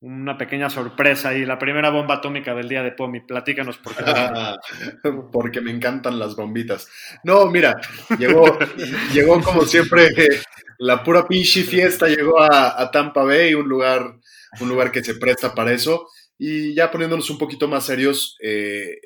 [0.00, 3.20] Una pequeña sorpresa ahí, la primera bomba atómica del día de Pomi.
[3.20, 4.04] Platícanos por qué.
[5.32, 6.88] Porque me encantan las bombitas.
[7.22, 7.76] No, mira,
[8.18, 8.58] llegó,
[9.12, 10.08] llegó como siempre
[10.78, 14.20] la pura pinche fiesta, llegó a, a Tampa Bay, un lugar,
[14.60, 16.08] un lugar que se presta para eso.
[16.38, 18.98] Y ya poniéndonos un poquito más serios, eh,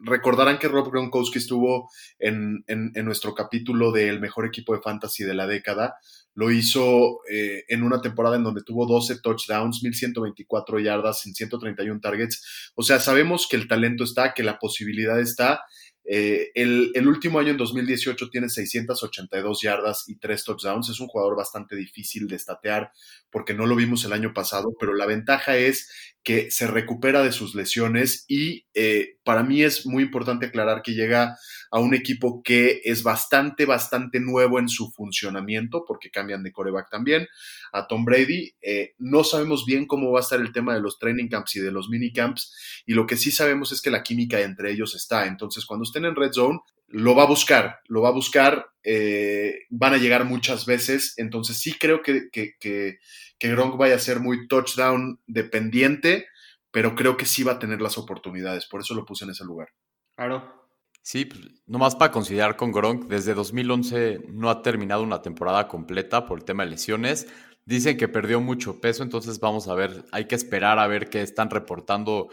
[0.00, 5.34] recordarán que Rob Gronkowski estuvo en, en, nuestro capítulo del mejor equipo de fantasy de
[5.34, 5.96] la década.
[6.34, 12.00] Lo hizo eh, en una temporada en donde tuvo 12 touchdowns, 1124 yardas en 131
[12.00, 12.72] targets.
[12.74, 15.62] O sea, sabemos que el talento está, que la posibilidad está.
[16.08, 20.88] Eh, el, último año, en 2018, tiene 682 yardas y 3 touchdowns.
[20.88, 22.92] Es un jugador bastante difícil de estatear
[23.30, 25.90] porque no lo vimos el año pasado, pero la ventaja es
[26.26, 30.94] que se recupera de sus lesiones y eh, para mí es muy importante aclarar que
[30.94, 31.36] llega
[31.70, 36.90] a un equipo que es bastante, bastante nuevo en su funcionamiento porque cambian de coreback
[36.90, 37.28] también
[37.72, 38.54] a Tom Brady.
[38.60, 41.60] Eh, no sabemos bien cómo va a estar el tema de los training camps y
[41.60, 45.26] de los minicamps y lo que sí sabemos es que la química entre ellos está.
[45.26, 49.60] Entonces, cuando estén en Red Zone, lo va a buscar, lo va a buscar, eh,
[49.70, 52.98] van a llegar muchas veces, entonces sí creo que, que, que,
[53.38, 56.26] que, Gronk vaya a ser muy touchdown dependiente,
[56.70, 59.44] pero creo que sí va a tener las oportunidades, por eso lo puse en ese
[59.44, 59.68] lugar.
[60.14, 60.68] Claro.
[61.02, 66.26] Sí, pues, nomás para considerar con Gronk, desde 2011 no ha terminado una temporada completa
[66.26, 67.28] por el tema de lesiones.
[67.64, 71.22] Dicen que perdió mucho peso, entonces vamos a ver, hay que esperar a ver qué
[71.22, 72.28] están reportando,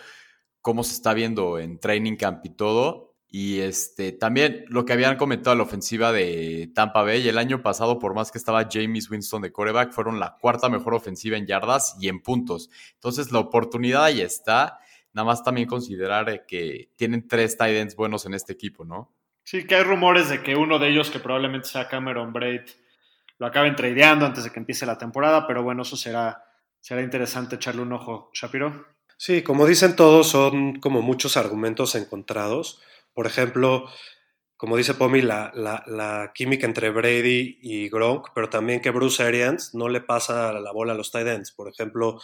[0.61, 3.12] cómo se está viendo en training camp y todo.
[3.35, 7.97] Y este, también lo que habían comentado la ofensiva de Tampa Bay, el año pasado,
[7.97, 11.97] por más que estaba James Winston de coreback, fueron la cuarta mejor ofensiva en yardas
[11.99, 12.69] y en puntos.
[12.93, 14.77] Entonces la oportunidad ahí está.
[15.13, 19.11] Nada más también considerar que tienen tres tight ends buenos en este equipo, ¿no?
[19.43, 22.61] Sí, que hay rumores de que uno de ellos, que probablemente sea Cameron Braid,
[23.39, 26.43] lo acaben tradeando antes de que empiece la temporada, pero bueno, eso será,
[26.79, 28.29] será interesante echarle un ojo.
[28.31, 28.85] ¿Shapiro?
[29.17, 32.79] Sí, como dicen todos, son como muchos argumentos encontrados.
[33.13, 33.85] Por ejemplo,
[34.57, 39.89] como dice Pomi, la, química entre Brady y Gronk, pero también que Bruce Arians no
[39.89, 41.51] le pasa la bola a los tight ends.
[41.51, 42.19] Por ejemplo,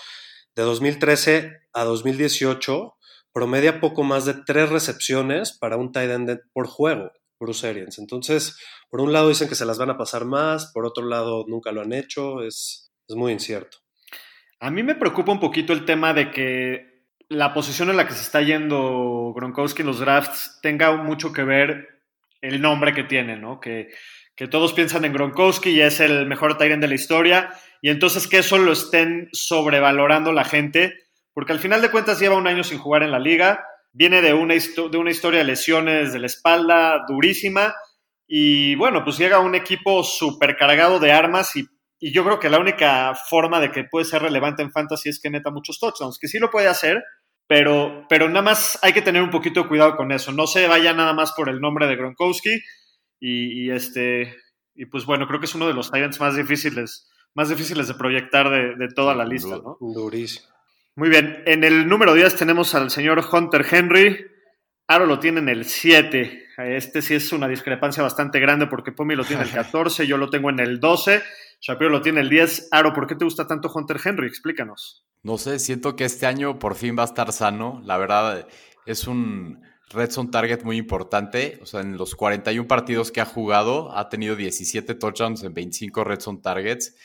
[0.56, 2.96] de 2013 a 2018
[3.34, 8.00] promedia poco más de tres recepciones para un tight end por juego, Bruce Arians.
[8.00, 8.58] Entonces,
[8.90, 11.72] por un lado dicen que se las van a pasar más, por otro lado nunca
[11.72, 13.80] lo han hecho, es muy incierto.
[14.62, 16.89] A mí me preocupa un poquito el tema de que
[17.30, 21.44] la posición en la que se está yendo Gronkowski en los drafts tenga mucho que
[21.44, 22.02] ver
[22.42, 23.60] el nombre que tiene, ¿no?
[23.60, 23.90] Que,
[24.36, 28.28] que todos piensan en Gronkowski y es el mejor Tyrant de la historia, y entonces
[28.28, 30.96] que eso lo estén sobrevalorando la gente,
[31.34, 34.34] porque al final de cuentas lleva un año sin jugar en la liga, viene de
[34.34, 37.76] una, de una historia de lesiones de la espalda durísima,
[38.26, 41.68] y bueno, pues llega un equipo súper cargado de armas y,
[42.00, 45.20] y yo creo que la única forma de que puede ser relevante en fantasy es
[45.20, 47.04] que meta muchos touchdowns, que sí lo puede hacer,
[47.50, 50.32] pero, pero nada más hay que tener un poquito de cuidado con eso.
[50.32, 52.62] No se vaya nada más por el nombre de Gronkowski.
[53.20, 54.38] Y, y este,
[54.76, 57.96] y pues bueno, creo que es uno de los Titans más difíciles, más difíciles de
[57.96, 59.78] proyectar de, de toda la lista, ¿no?
[59.80, 60.48] Durísimo.
[60.96, 61.42] Muy bien.
[61.48, 64.28] En el número 10 tenemos al señor Hunter Henry.
[64.88, 66.50] Aro lo tiene en el 7.
[66.56, 70.18] Este sí es una discrepancia bastante grande porque Pomi lo tiene en el 14, yo
[70.18, 71.24] lo tengo en el 12.
[71.62, 72.70] Shapiro lo tiene el 10.
[72.72, 74.28] Aro, ¿por qué te gusta tanto Hunter Henry?
[74.28, 75.09] Explícanos.
[75.22, 77.82] No sé, siento que este año por fin va a estar sano.
[77.84, 78.48] La verdad,
[78.86, 81.60] es un red zone target muy importante.
[81.62, 86.04] O sea, en los 41 partidos que ha jugado, ha tenido 17 touchdowns en 25
[86.04, 86.96] red zone targets.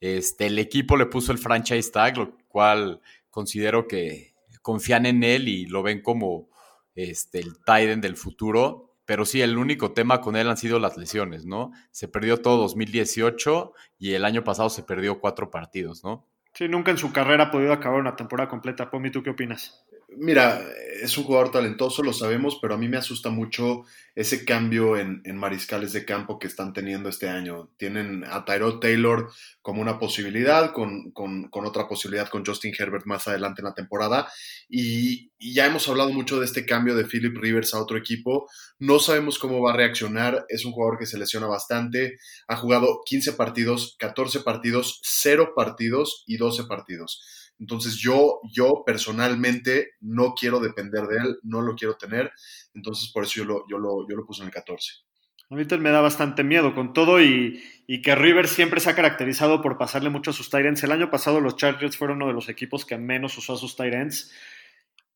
[0.00, 5.48] Este, el equipo le puso el franchise tag, lo cual considero que confían en él
[5.48, 6.48] y lo ven como
[6.94, 8.92] este, el Tiden del futuro.
[9.04, 11.72] Pero sí, el único tema con él han sido las lesiones, ¿no?
[11.90, 16.26] Se perdió todo 2018 y el año pasado se perdió cuatro partidos, ¿no?
[16.54, 18.90] Sí, nunca en su carrera ha podido acabar una temporada completa.
[18.90, 19.84] Pomi, ¿tú qué opinas?
[20.16, 20.62] Mira,
[21.02, 25.22] es un jugador talentoso, lo sabemos, pero a mí me asusta mucho ese cambio en,
[25.24, 27.70] en mariscales de campo que están teniendo este año.
[27.76, 33.06] Tienen a Tyrod Taylor como una posibilidad, con, con, con, otra posibilidad con Justin Herbert
[33.06, 34.30] más adelante en la temporada.
[34.68, 38.48] Y, y, ya hemos hablado mucho de este cambio de Philip Rivers a otro equipo.
[38.78, 40.46] No sabemos cómo va a reaccionar.
[40.48, 42.18] Es un jugador que se lesiona bastante.
[42.46, 47.43] Ha jugado 15 partidos, 14 partidos, 0 partidos y 12 partidos.
[47.58, 52.32] Entonces yo, yo personalmente no quiero depender de él, no lo quiero tener,
[52.74, 55.04] entonces por eso yo lo, yo lo, yo lo puse en el 14.
[55.50, 58.94] A mí me da bastante miedo con todo y, y, que River siempre se ha
[58.94, 60.82] caracterizado por pasarle mucho a sus Tyrants.
[60.82, 63.76] El año pasado los Chargers fueron uno de los equipos que menos usó a sus
[63.76, 64.32] Tyrants.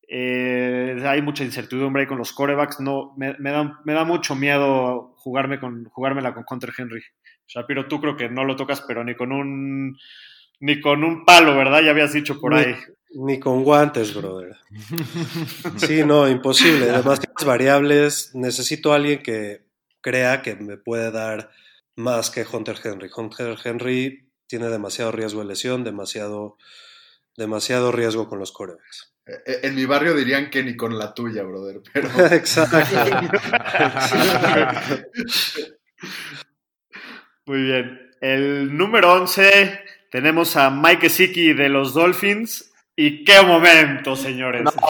[0.07, 2.79] Eh, hay mucha incertidumbre ahí con los corebacks.
[2.79, 7.01] No, me, da, me da mucho miedo jugarme con, jugármela con Hunter Henry.
[7.47, 9.97] Shapiro, tú creo que no lo tocas, pero ni con un
[10.59, 11.81] ni con un palo, ¿verdad?
[11.81, 12.75] Ya habías dicho por ni, ahí.
[13.11, 14.57] Ni con guantes, brother.
[15.77, 16.85] Sí, no, imposible.
[16.85, 18.31] Demasiadas variables.
[18.35, 19.65] Necesito a alguien que
[20.01, 21.49] crea que me puede dar
[21.95, 23.09] más que Hunter Henry.
[23.15, 26.57] Hunter Henry tiene demasiado riesgo de lesión, demasiado,
[27.35, 29.13] demasiado riesgo con los corebacks.
[29.45, 31.81] En mi barrio dirían que ni con la tuya, brother.
[31.93, 32.09] Pero...
[32.31, 32.77] Exacto.
[37.45, 37.99] Muy bien.
[38.21, 39.79] El número 11
[40.11, 42.71] tenemos a Mike Gesicki de los Dolphins.
[42.95, 44.63] Y qué momento, señores.
[44.63, 44.71] No.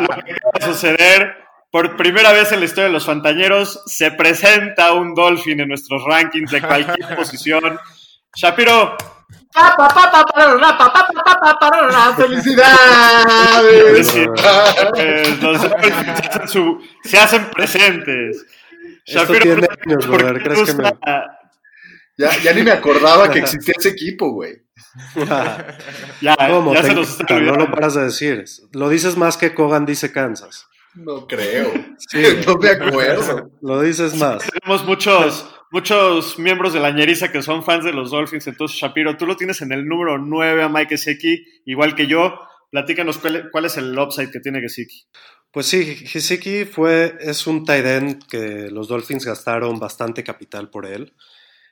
[0.00, 1.46] lo que acaba de suceder.
[1.70, 6.02] Por primera vez en la historia de los Fantañeros se presenta un Dolphin en nuestros
[6.04, 7.78] rankings de cualquier posición.
[8.34, 8.96] Shapiro.
[12.16, 14.14] ¡Felicidades!
[15.42, 18.46] Los Dolphins hacen su, se hacen presentes.
[19.04, 20.42] Esto tiene años, brother.
[20.42, 20.90] ¿Crees que me...
[22.18, 24.54] Ya, ya ni me acordaba que existía ese equipo, güey.
[26.20, 26.74] ya, ¿Cómo?
[26.74, 28.44] ya se nos está no lo paras de decir.
[28.72, 30.66] Lo dices más que Kogan dice Kansas.
[30.94, 31.72] No creo.
[31.98, 32.22] Sí.
[32.46, 33.50] No me acuerdo.
[33.60, 34.42] Lo dices más.
[34.46, 38.46] Tenemos muchos, muchos miembros de la ñeriza que son fans de los Dolphins.
[38.46, 42.38] Entonces, Shapiro, tú lo tienes en el número 9 a Mike Gesicki, igual que yo.
[42.70, 45.04] Platícanos cuál, cuál es el upside que tiene Gesicki.
[45.50, 50.84] Pues sí, Hisiki fue, es un tight end que los Dolphins gastaron bastante capital por
[50.84, 51.14] él.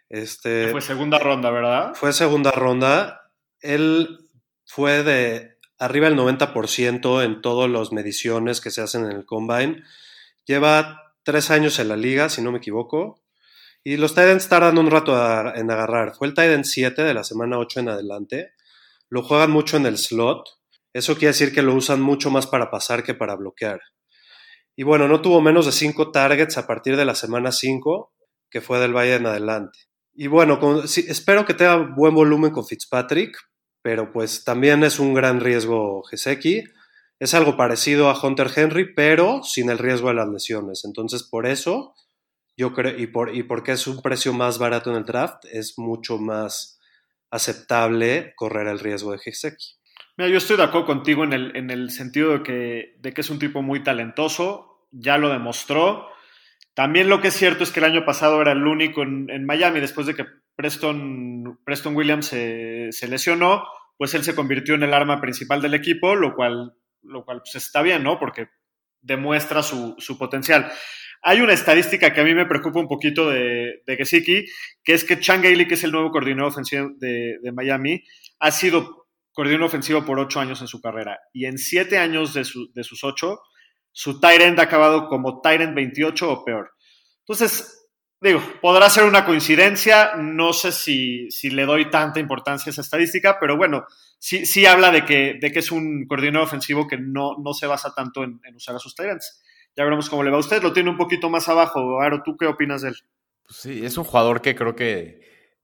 [0.09, 1.93] Este, Fue segunda ronda, ¿verdad?
[1.95, 3.31] fue segunda ronda.
[3.61, 4.29] Él
[4.67, 9.83] fue de arriba del 90% en todas las mediciones que se hacen en el combine.
[10.45, 13.23] Lleva tres años en la liga, si no me equivoco.
[13.83, 16.15] Y los Titans tardan un rato a- en agarrar.
[16.15, 18.53] Fue el Titan 7 de la semana 8 en adelante.
[19.09, 20.45] Lo juegan mucho en el slot.
[20.93, 23.81] Eso quiere decir que lo usan mucho más para pasar que para bloquear.
[24.77, 28.13] Y bueno, no tuvo menos de 5 targets a partir de la semana 5,
[28.51, 29.79] que fue del Valle en adelante.
[30.15, 33.37] Y bueno, espero que tenga buen volumen con Fitzpatrick,
[33.83, 36.65] pero pues también es un gran riesgo Gesecki.
[37.19, 40.85] Es algo parecido a Hunter Henry, pero sin el riesgo de las lesiones.
[40.85, 41.95] Entonces, por eso,
[42.57, 45.79] yo creo, y, por, y porque es un precio más barato en el draft, es
[45.79, 46.81] mucho más
[47.31, 49.75] aceptable correr el riesgo de Gesecki.
[50.17, 53.21] Mira, yo estoy de acuerdo contigo en el, en el sentido de que, de que
[53.21, 56.09] es un tipo muy talentoso, ya lo demostró.
[56.75, 59.81] También lo que es cierto es que el año pasado era el único en, Miami,
[59.81, 63.65] después de que Preston, Preston Williams se, se lesionó,
[63.97, 67.55] pues él se convirtió en el arma principal del equipo, lo cual, lo cual pues
[67.55, 68.19] está bien, ¿no?
[68.19, 68.49] Porque
[69.01, 70.71] demuestra su, su potencial.
[71.23, 74.45] Hay una estadística que a mí me preocupa un poquito de, de Gesicki,
[74.83, 78.05] que es que Chan Gailey, que es el nuevo coordinador ofensivo de, de Miami,
[78.41, 81.19] ha sido coordinador ofensivo por ocho años en su carrera.
[81.33, 83.41] Y en siete años de, su, de sus ocho,
[83.97, 86.73] su end ha acabado como end 28 o peor.
[87.21, 87.89] Entonces,
[88.21, 92.81] digo, podrá ser una coincidencia, no sé si, si le doy tanta importancia a esa
[92.81, 93.87] estadística, pero bueno,
[94.19, 97.69] sí, sí habla de que, de que es un coordinador ofensivo que no, no se
[97.69, 99.43] basa tanto en, usar a sus ends.
[99.77, 102.01] Ya veremos cómo le va a usted, lo tiene un poquito más abajo.
[102.01, 102.97] Aro, ¿tú qué opinas de él?
[103.45, 105.21] Pues sí, es un jugador que creo que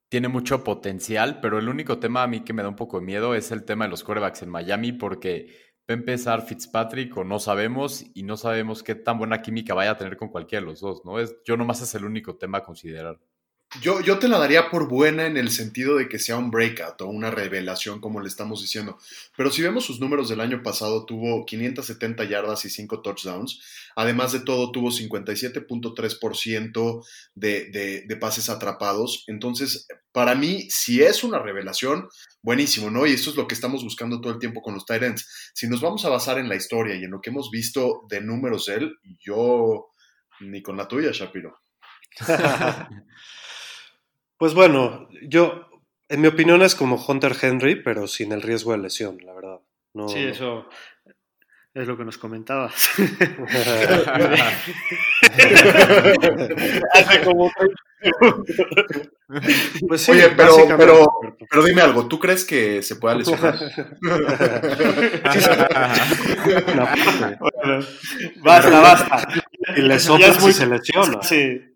[0.09, 3.07] tiene mucho potencial, pero el único tema a mí que me da un poco de
[3.07, 7.25] miedo es el tema de los quarterbacks en Miami, porque va a empezar Fitzpatrick o
[7.25, 10.71] no sabemos y no sabemos qué tan buena química vaya a tener con cualquiera de
[10.71, 11.19] los dos, ¿no?
[11.19, 13.19] Es, yo nomás es el único tema a considerar.
[13.79, 17.01] Yo, yo te la daría por buena en el sentido de que sea un breakout
[17.03, 18.99] o una revelación, como le estamos diciendo.
[19.37, 23.63] Pero si vemos sus números del año pasado, tuvo 570 yardas y 5 touchdowns.
[23.95, 27.07] Además de todo, tuvo 57.3%
[27.37, 29.23] de, de, pases atrapados.
[29.29, 32.09] Entonces, para mí, si es una revelación,
[32.43, 33.07] buenísimo, ¿no?
[33.07, 35.53] Y esto es lo que estamos buscando todo el tiempo con los Titans.
[35.55, 38.21] Si nos vamos a basar en la historia y en lo que hemos visto de
[38.21, 39.93] números de él, yo
[40.41, 41.57] ni con la tuya, Shapiro.
[44.41, 45.69] Pues bueno, yo,
[46.09, 49.61] en mi opinión es como Hunter Henry, pero sin el riesgo de lesión, la verdad.
[49.93, 50.31] No, Sí, no.
[50.31, 50.67] eso
[51.75, 52.73] es lo que nos comentabas.
[56.95, 57.51] Hace como
[59.87, 61.07] pues sí, Oye, pero, pero,
[61.51, 63.59] pero dime algo, ¿tú crees que se pueda lesionar?
[66.73, 67.39] Una parte.
[67.39, 67.85] Bueno,
[68.43, 69.29] basta, basta.
[69.77, 71.23] Y le soplas y se lesiona.
[71.23, 71.70] Sí.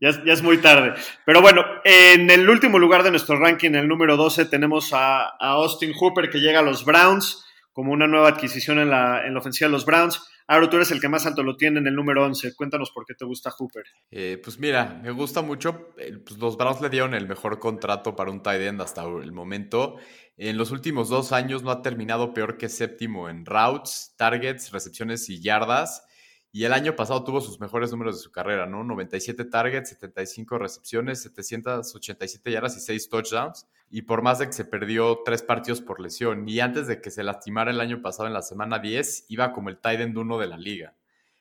[0.00, 0.94] Ya, es- muy tarde.
[1.24, 5.92] Pero bueno, en el último lugar de nuestro ranking, el número 12, tenemos a, Austin
[5.92, 9.68] Hooper que llega a los Browns como una nueva adquisición en la, en la ofensiva
[9.68, 10.20] de los Browns.
[10.46, 12.56] Aaron, tú eres el que más alto lo tiene en el número 11.
[12.56, 13.84] Cuéntanos por qué te gusta Hooper.
[14.10, 15.94] Eh, pues mira, me gusta mucho.
[15.96, 19.30] eh, pues los Browns le dieron el mejor contrato para un tight end hasta el
[19.30, 19.96] momento.
[20.36, 25.28] En los últimos dos años no ha terminado peor que séptimo en routes, targets, recepciones
[25.28, 26.04] y yardas.
[26.52, 28.82] Y el año pasado tuvo sus mejores números de su carrera, ¿no?
[28.82, 33.68] 97 targets, 75 recepciones, 787 yardas y 6 touchdowns.
[33.88, 36.48] Y por más de que se perdió tres partidos por lesión.
[36.48, 39.68] Y antes de que se lastimara el año pasado en la semana 10, iba como
[39.68, 40.94] el tight end 1 de la liga.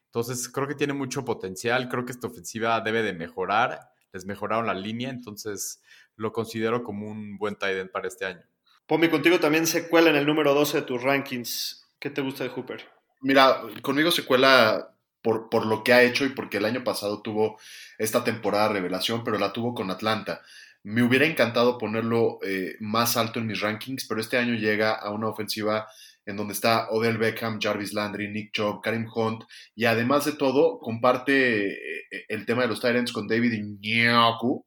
[0.05, 4.65] Entonces creo que tiene mucho potencial, creo que esta ofensiva debe de mejorar, les mejoraron
[4.65, 5.83] la línea, entonces
[6.15, 8.41] lo considero como un buen tight end para este año.
[8.87, 11.87] Pomi, contigo también se cuela en el número 12 de tus rankings.
[11.99, 12.83] ¿Qué te gusta de Hooper?
[13.21, 17.21] Mira, conmigo se cuela por, por lo que ha hecho y porque el año pasado
[17.21, 17.59] tuvo
[17.97, 20.41] esta temporada revelación, pero la tuvo con Atlanta.
[20.83, 25.11] Me hubiera encantado ponerlo eh, más alto en mis rankings, pero este año llega a
[25.11, 25.87] una ofensiva
[26.25, 29.43] en donde está Odell Beckham, Jarvis Landry, Nick Chubb, Karim Hunt,
[29.75, 34.63] y además de todo, comparte eh, el tema de los Tyrants con David Iñaku,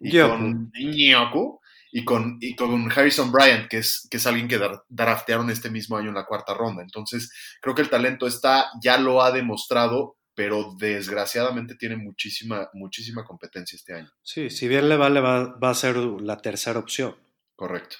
[0.00, 1.60] y con Iñaku,
[1.96, 5.96] y con, y con Harrison Bryant, que es, que es alguien que draftearon este mismo
[5.96, 6.82] año en la cuarta ronda.
[6.82, 7.32] Entonces,
[7.62, 13.76] creo que el talento está, ya lo ha demostrado, pero desgraciadamente tiene muchísima, muchísima competencia
[13.76, 14.10] este año.
[14.22, 17.16] Sí, si bien le vale, va, va a ser la tercera opción.
[17.54, 17.96] Correcto.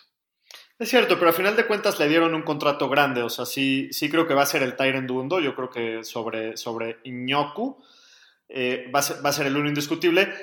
[0.78, 3.22] Es cierto, pero a final de cuentas le dieron un contrato grande.
[3.22, 5.40] O sea, sí, sí creo que va a ser el Tyrant Dundo.
[5.40, 7.82] Yo creo que sobre, sobre Iñoku
[8.51, 10.34] eh, va, a ser, va a ser el uno indiscutible.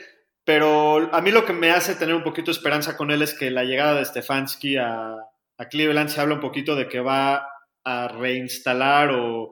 [0.46, 3.34] Pero a mí lo que me hace tener un poquito de esperanza con él es
[3.34, 5.16] que la llegada de Stefanski a,
[5.58, 7.48] a Cleveland se habla un poquito de que va
[7.86, 9.52] a reinstalar o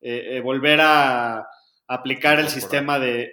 [0.00, 1.46] eh, eh, volver a
[1.88, 2.50] aplicar el Incorporar.
[2.50, 3.30] sistema de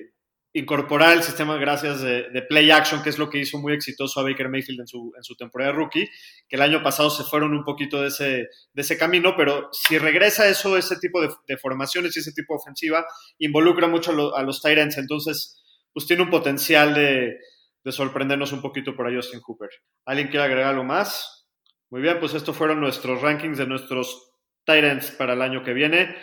[0.53, 4.20] incorporar el sistema gracias de, de play action, que es lo que hizo muy exitoso
[4.20, 6.10] a Baker Mayfield en su, en su temporada de rookie,
[6.49, 8.26] que el año pasado se fueron un poquito de ese,
[8.74, 12.53] de ese camino, pero si regresa eso, ese tipo de, de formaciones y ese tipo
[12.55, 13.05] de ofensiva,
[13.38, 15.64] involucra mucho a, lo- a los Tyrants, entonces
[15.98, 17.39] pues tiene un potencial de,
[17.84, 19.72] de sorprendernos un poquito por ahí Austin Hooper.
[20.06, 21.48] ¿Alguien quiere agregar algo más?
[21.89, 24.30] Muy bien, pues estos fueron nuestros rankings de nuestros
[24.64, 26.16] Tyrants para el año que viene.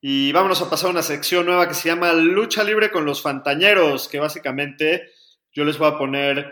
[0.00, 3.20] Y vámonos a pasar a una sección nueva que se llama Lucha Libre con los
[3.20, 5.10] Fantañeros, que básicamente
[5.52, 6.50] yo les voy a poner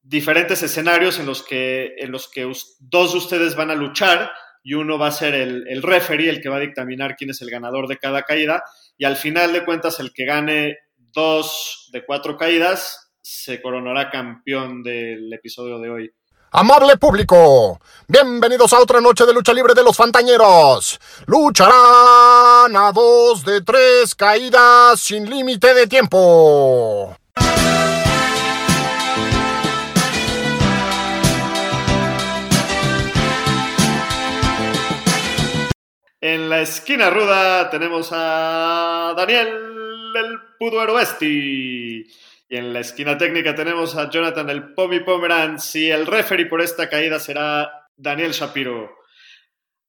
[0.00, 4.32] diferentes escenarios en los que, en los que dos de ustedes van a luchar
[4.62, 7.42] y uno va a ser el, el referee, el que va a dictaminar quién es
[7.42, 8.64] el ganador de cada caída.
[8.96, 10.78] Y al final de cuentas, el que gane
[11.12, 16.14] dos de cuatro caídas se coronará campeón del episodio de hoy.
[16.50, 21.00] Amable público, bienvenidos a otra noche de lucha libre de los Fantañeros.
[21.26, 27.16] Lucharán a dos de tres caídas sin límite de tiempo.
[36.20, 39.81] En la esquina ruda tenemos a Daniel
[40.20, 42.06] el Puduero Esti.
[42.48, 45.76] Y en la esquina técnica tenemos a Jonathan el Pomi Pomeranz.
[45.76, 49.02] Y el referee por esta caída será Daniel Shapiro.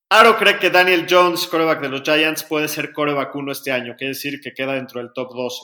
[0.09, 3.95] Aro cree que Daniel Jones, coreback de los Giants, puede ser coreback 1 este año,
[3.97, 5.59] quiere decir que queda dentro del top 12.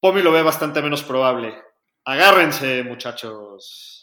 [0.00, 1.54] Pomi lo ve bastante menos probable.
[2.04, 3.95] Agárrense, muchachos.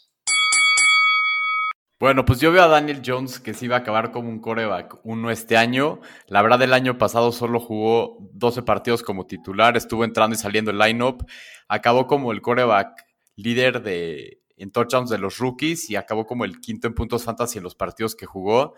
[2.04, 5.00] Bueno, pues yo veo a Daniel Jones que sí va a acabar como un coreback
[5.06, 6.02] uno este año.
[6.28, 10.72] La verdad, el año pasado solo jugó 12 partidos como titular, estuvo entrando y saliendo
[10.72, 11.24] el lineup.
[11.70, 13.06] Acabó como el coreback
[13.38, 17.60] líder de, en touchdowns de los rookies y acabó como el quinto en puntos fantasy
[17.60, 18.74] en los partidos que jugó.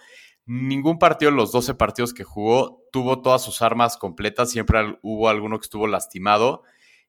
[0.46, 5.30] Ningún partido en los 12 partidos que jugó tuvo todas sus armas completas, siempre hubo
[5.30, 6.62] alguno que estuvo lastimado.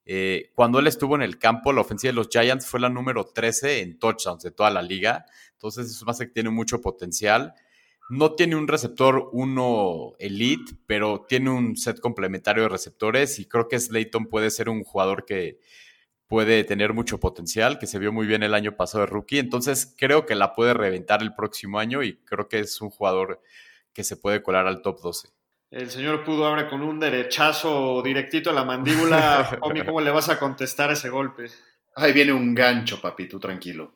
[0.08, 3.24] Eh, cuando él estuvo en el campo, la ofensiva de los Giants fue la número
[3.24, 5.26] 13 en touchdowns de toda la liga.
[5.56, 7.54] Entonces, eso más que tiene mucho potencial.
[8.08, 13.66] No tiene un receptor uno elite, pero tiene un set complementario de receptores y creo
[13.66, 15.58] que Slayton puede ser un jugador que
[16.28, 19.38] puede tener mucho potencial, que se vio muy bien el año pasado de rookie.
[19.38, 23.40] Entonces, creo que la puede reventar el próximo año y creo que es un jugador
[23.92, 25.28] que se puede colar al top 12.
[25.70, 29.58] El señor Pudo abre con un derechazo directito a la mandíbula.
[29.62, 31.46] Omi, ¿cómo le vas a contestar ese golpe?
[31.96, 33.94] Ahí viene un gancho, papi, tú tranquilo.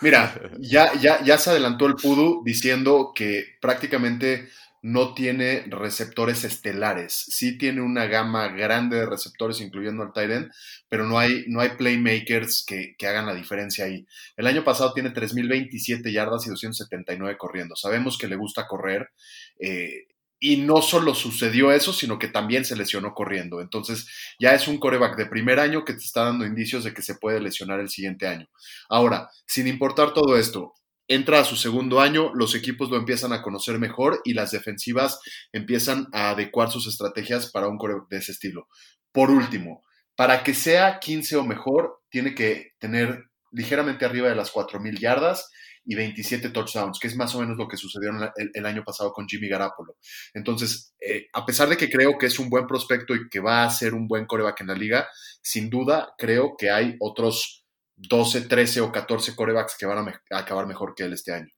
[0.00, 4.48] Mira, ya, ya, ya se adelantó el Pudu diciendo que prácticamente
[4.86, 7.12] no tiene receptores estelares.
[7.12, 10.52] Sí tiene una gama grande de receptores, incluyendo al Tyrant,
[10.88, 14.06] pero no hay, no hay playmakers que, que, hagan la diferencia ahí.
[14.36, 17.74] El año pasado tiene 3.027 yardas y 279 corriendo.
[17.74, 19.10] Sabemos que le gusta correr.
[19.58, 20.06] Eh,
[20.38, 23.60] y no solo sucedió eso, sino que también se lesionó corriendo.
[23.60, 24.06] Entonces,
[24.38, 27.14] ya es un coreback de primer año que te está dando indicios de que se
[27.14, 28.48] puede lesionar el siguiente año.
[28.88, 30.74] Ahora, sin importar todo esto,
[31.08, 35.20] entra a su segundo año, los equipos lo empiezan a conocer mejor y las defensivas
[35.52, 38.68] empiezan a adecuar sus estrategias para un coreback de ese estilo.
[39.12, 39.82] Por último,
[40.16, 45.50] para que sea 15 o mejor, tiene que tener ligeramente arriba de las 4.000 yardas
[45.86, 49.26] y 27 touchdowns, que es más o menos lo que sucedió el, año pasado con
[49.26, 49.96] Jimmy Garapolo.
[50.34, 53.64] Entonces, eh, a pesar de que creo que es un buen prospecto y que va
[53.64, 55.08] a ser un buen coreback en la liga,
[55.40, 57.64] sin duda creo que hay otros
[57.96, 61.48] 12, 13 o 14 corebacks que van a, acabar mejor que él este año.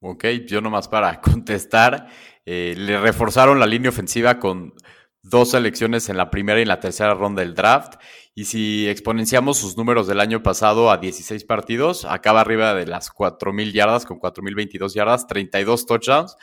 [0.00, 2.08] Ok, yo nomás para contestar,
[2.44, 4.74] eh, le reforzaron la línea ofensiva con
[5.28, 7.94] dos selecciones en la primera y en la tercera ronda del draft.
[8.34, 13.10] Y si exponenciamos sus números del año pasado a 16 partidos, acaba arriba de las
[13.12, 16.36] 4.000 yardas con 4.022 yardas, 32 touchdowns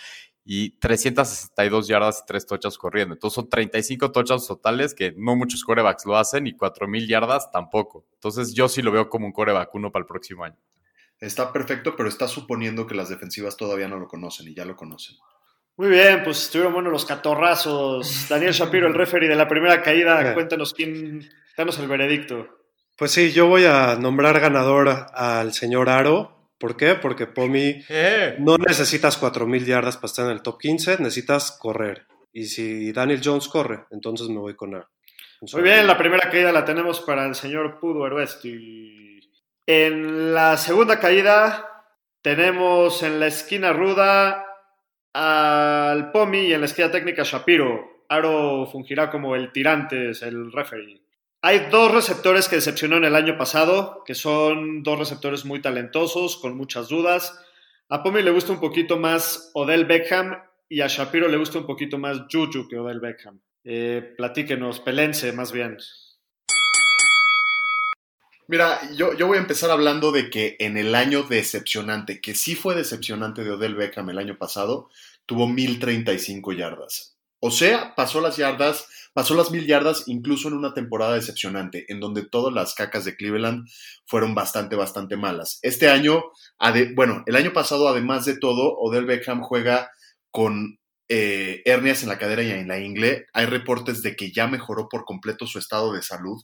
[0.45, 3.13] y 362 yardas y 3 touchdowns corriendo.
[3.13, 8.05] Entonces son 35 touchdowns totales que no muchos corebacks lo hacen y 4.000 yardas tampoco.
[8.15, 10.57] Entonces yo sí lo veo como un coreback uno para el próximo año.
[11.19, 14.75] Está perfecto, pero está suponiendo que las defensivas todavía no lo conocen y ya lo
[14.75, 15.15] conocen.
[15.75, 18.25] Muy bien, pues estuvieron buenos los catorrazos.
[18.29, 22.47] Daniel Shapiro, el referee de la primera caída, cuéntanos quién, danos el veredicto.
[22.97, 26.51] Pues sí, yo voy a nombrar ganador al señor Aro.
[26.59, 26.93] ¿Por qué?
[26.95, 28.35] Porque Pomi Eh.
[28.39, 32.05] no necesitas 4.000 yardas para estar en el top 15, necesitas correr.
[32.31, 34.87] Y si Daniel Jones corre, entonces me voy con Aro.
[35.53, 39.19] Muy bien, la primera caída la tenemos para el señor Pudo Eruesti.
[39.65, 41.85] En la segunda caída
[42.21, 44.42] tenemos en la esquina ruda
[45.13, 48.03] al Pomi y en la esquina técnica Shapiro.
[48.09, 51.01] Aro fungirá como el tirantes, el referee.
[51.41, 56.55] Hay dos receptores que decepcionaron el año pasado, que son dos receptores muy talentosos, con
[56.55, 57.37] muchas dudas.
[57.89, 60.37] A Pomi le gusta un poquito más Odell Beckham
[60.69, 63.41] y a Shapiro le gusta un poquito más Juju que Odell Beckham.
[63.63, 65.77] Eh, platíquenos, pelense más bien.
[68.47, 72.55] Mira, yo, yo voy a empezar hablando de que en el año decepcionante, que sí
[72.55, 74.89] fue decepcionante de Odell Beckham el año pasado,
[75.25, 77.13] tuvo 1035 yardas.
[77.39, 81.99] O sea, pasó las yardas, pasó las mil yardas incluso en una temporada decepcionante, en
[81.99, 83.67] donde todas las cacas de Cleveland
[84.05, 85.59] fueron bastante, bastante malas.
[85.61, 86.23] Este año,
[86.95, 89.91] bueno, el año pasado, además de todo, Odell Beckham juega
[90.31, 90.79] con
[91.09, 93.27] eh, hernias en la cadera y en la ingle.
[93.33, 96.41] Hay reportes de que ya mejoró por completo su estado de salud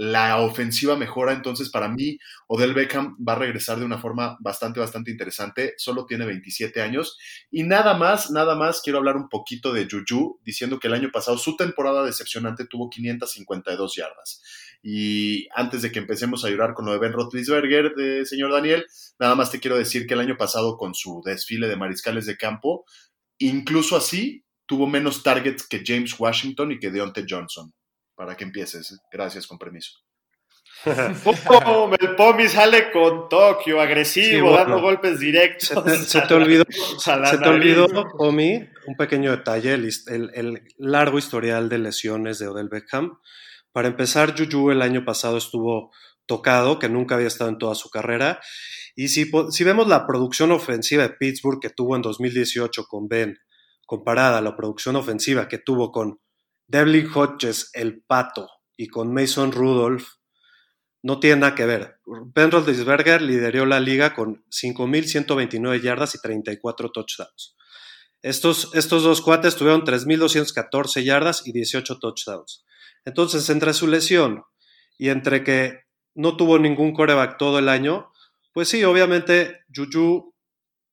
[0.00, 4.80] la ofensiva mejora, entonces para mí Odell Beckham va a regresar de una forma bastante,
[4.80, 7.18] bastante interesante, solo tiene 27 años
[7.50, 11.10] y nada más, nada más quiero hablar un poquito de Juju, diciendo que el año
[11.12, 14.42] pasado su temporada decepcionante tuvo 552 yardas.
[14.82, 18.86] Y antes de que empecemos a llorar con lo de Ben Roethlisberger, de señor Daniel,
[19.18, 22.38] nada más te quiero decir que el año pasado con su desfile de mariscales de
[22.38, 22.86] campo,
[23.36, 27.74] incluso así tuvo menos targets que James Washington y que Deontay Johnson
[28.20, 29.00] para que empieces.
[29.10, 29.92] Gracias, con permiso.
[30.84, 34.56] El Pomi sale con Tokio, agresivo, Sí, bueno.
[34.58, 35.68] dando golpes directos.
[35.68, 36.64] Se te, se te olvidó,
[37.06, 37.86] la se te olvidó,
[38.18, 43.18] Omi, un pequeño detalle, el, el- el largo historial de lesiones de Odell Beckham.
[43.72, 45.90] Para empezar, Juju el año pasado estuvo
[46.26, 48.38] tocado, que nunca había estado en toda su carrera.
[48.94, 53.08] Y si, po- si vemos la producción ofensiva de Pittsburgh que tuvo en 2018 con
[53.08, 53.38] Ben,
[53.86, 56.20] comparada a la producción ofensiva que tuvo con
[56.70, 60.06] Devlin Hodges, el Pato, y con Mason Rudolph,
[61.02, 61.98] no tiene nada que ver.
[62.32, 67.56] Ben Roethlisberger lideró la liga con 5.129 yardas y 34 touchdowns.
[68.22, 72.64] Estos, estos dos cuates tuvieron 3.214 yardas y 18 touchdowns.
[73.04, 74.44] Entonces, entre su lesión
[74.96, 75.80] y entre que
[76.14, 78.12] no tuvo ningún coreback todo el año,
[78.52, 80.34] pues sí, obviamente Juju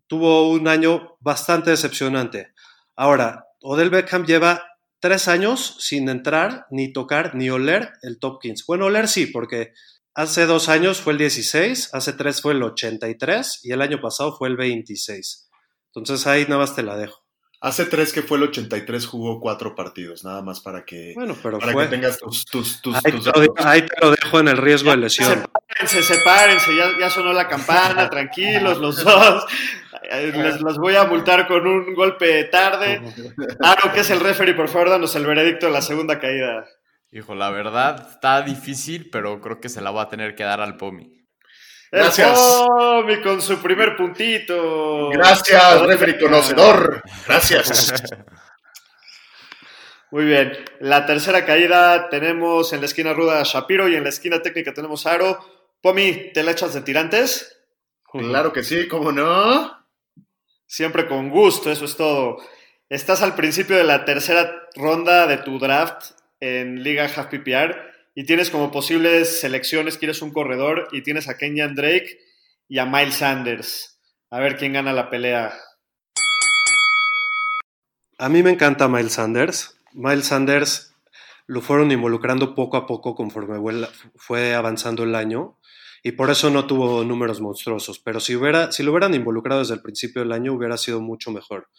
[0.07, 2.53] tuvo un año bastante decepcionante.
[2.95, 8.63] Ahora, Odell Beckham lleva tres años sin entrar, ni tocar, ni oler el top 15.
[8.67, 9.73] Bueno, oler sí, porque
[10.13, 14.35] hace dos años fue el 16, hace tres fue el 83 y el año pasado
[14.37, 15.49] fue el 26.
[15.93, 17.23] Entonces ahí nada más te la dejo.
[17.59, 21.57] Hace tres que fue el 83 jugó cuatro partidos, nada más para que, Bueno, pero
[21.57, 21.85] para fue.
[21.85, 23.65] que tengas tus, tus, tus, Ahí tus te, lo, datos.
[23.65, 25.43] ahí te lo dejo en el riesgo de lesión.
[25.79, 29.43] Sepárense, sepárense, ya, ya sonó la campana, tranquilos los dos.
[30.09, 33.01] Eh, Les los voy a multar con un golpe tarde.
[33.61, 36.65] Aro, que es el referee, por favor, danos el veredicto de la segunda caída.
[37.11, 40.61] Hijo, la verdad está difícil, pero creo que se la va a tener que dar
[40.61, 41.25] al Pomi.
[41.91, 42.65] Gracias.
[42.67, 45.09] Pomi con su primer puntito.
[45.09, 47.01] Gracias, referee conocedor.
[47.25, 47.93] Gracias.
[50.11, 50.53] Muy bien.
[50.79, 54.73] La tercera caída tenemos en la esquina ruda a Shapiro y en la esquina técnica
[54.73, 55.39] tenemos a Aro.
[55.81, 57.57] Pomi, ¿te la echas de tirantes?
[58.11, 59.76] Claro que sí, ¿cómo no?
[60.67, 62.37] Siempre con gusto, eso es todo.
[62.89, 66.11] Estás al principio de la tercera ronda de tu draft
[66.41, 67.75] en Liga Half PPR
[68.13, 72.19] y tienes como posibles selecciones, quieres un corredor y tienes a Kenyan Drake
[72.67, 73.97] y a Miles Sanders.
[74.29, 75.53] A ver quién gana la pelea.
[78.17, 79.79] A mí me encanta Miles Sanders.
[79.93, 80.93] Miles Sanders
[81.45, 83.57] lo fueron involucrando poco a poco conforme
[84.17, 85.56] fue avanzando el año
[86.03, 87.99] y por eso no tuvo números monstruosos.
[87.99, 91.31] Pero si, hubiera, si lo hubieran involucrado desde el principio del año hubiera sido mucho
[91.31, 91.69] mejor.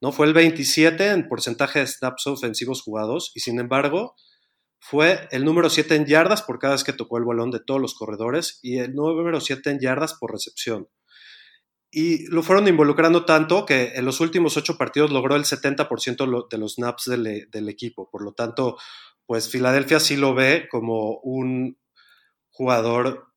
[0.00, 0.12] ¿no?
[0.12, 4.14] Fue el 27 en porcentaje de snaps ofensivos jugados y sin embargo
[4.78, 7.80] fue el número 7 en yardas por cada vez que tocó el balón de todos
[7.80, 10.88] los corredores y el número 7 en yardas por recepción.
[11.90, 16.58] Y lo fueron involucrando tanto que en los últimos ocho partidos logró el 70% de
[16.58, 18.10] los snaps del, del, equipo.
[18.10, 18.76] Por lo tanto,
[19.24, 21.78] pues Filadelfia sí lo ve como un
[22.50, 23.32] jugador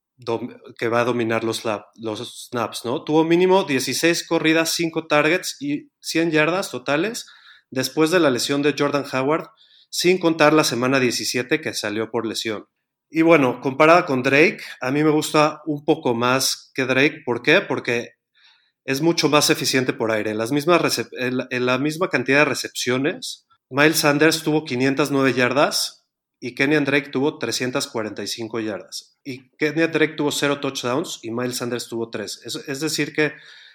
[0.78, 3.04] que va a dominar los, snaps, ¿no?
[3.04, 7.28] Tuvo mínimo 16 corridas, 5 targets y 100 yardas totales
[7.70, 9.48] después de la lesión de Jordan Howard,
[9.90, 12.66] sin contar la semana 17 que salió por lesión.
[13.10, 17.24] Y bueno, comparada con Drake, a mí me gusta un poco más que Drake.
[17.26, 17.62] ¿Por qué?
[17.62, 18.14] Porque
[18.86, 20.32] es mucho más eficiente por aire.
[20.32, 25.99] En, las mismas en la misma cantidad de recepciones, Miles Sanders tuvo 509 yardas
[26.40, 29.20] y Kenyan Drake tuvo 345 yardas.
[29.24, 32.44] Y Kenyan Drake tuvo 0 touchdowns y Miles Sanders tuvo 3.
[32.46, 33.34] Es, es, decir que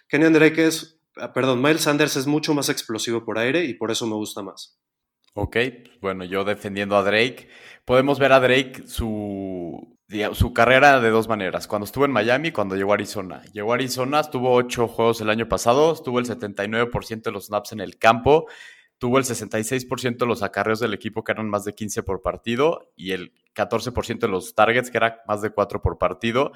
[0.08, 3.90] Kenyan Drake es, ah, perdón, Miles Sanders es mucho más explosivo por aire y por
[3.90, 4.78] eso me gusta más.
[5.34, 5.56] Ok,
[6.00, 7.48] bueno, yo defendiendo a Drake,
[7.84, 9.98] podemos ver a Drake su,
[10.32, 11.66] su carrera de dos maneras.
[11.66, 13.42] Cuando estuvo en Miami, cuando llegó a Arizona.
[13.52, 17.72] Llegó a Arizona, estuvo 8 juegos el año pasado, estuvo el 79% de los snaps
[17.72, 18.46] en el campo
[18.98, 22.92] tuvo el 66% de los acarreos del equipo, que eran más de 15 por partido,
[22.96, 26.52] y el 14% de los targets, que era más de 4 por partido.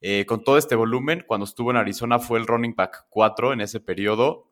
[0.00, 3.60] Eh, con todo este volumen, cuando estuvo en Arizona fue el running back 4 en
[3.60, 4.50] ese periodo.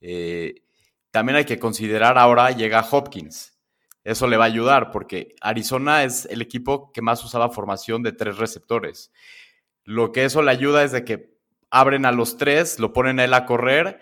[0.00, 0.62] Eh,
[1.10, 3.58] también hay que considerar ahora llega Hopkins.
[4.04, 8.12] Eso le va a ayudar porque Arizona es el equipo que más usaba formación de
[8.12, 9.12] tres receptores.
[9.84, 11.34] Lo que eso le ayuda es de que
[11.70, 14.00] abren a los tres, lo ponen a él a correr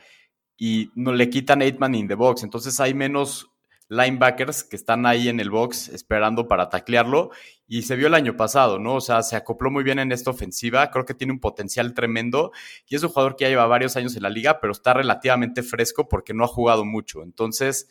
[0.59, 2.43] y no le quitan eight man in the box.
[2.43, 3.51] Entonces hay menos
[3.89, 7.31] linebackers que están ahí en el box esperando para taclearlo.
[7.67, 8.97] Y se vio el año pasado, ¿no?
[8.97, 10.91] O sea, se acopló muy bien en esta ofensiva.
[10.91, 12.51] Creo que tiene un potencial tremendo.
[12.89, 15.63] Y es un jugador que ya lleva varios años en la liga, pero está relativamente
[15.63, 17.23] fresco porque no ha jugado mucho.
[17.23, 17.89] Entonces,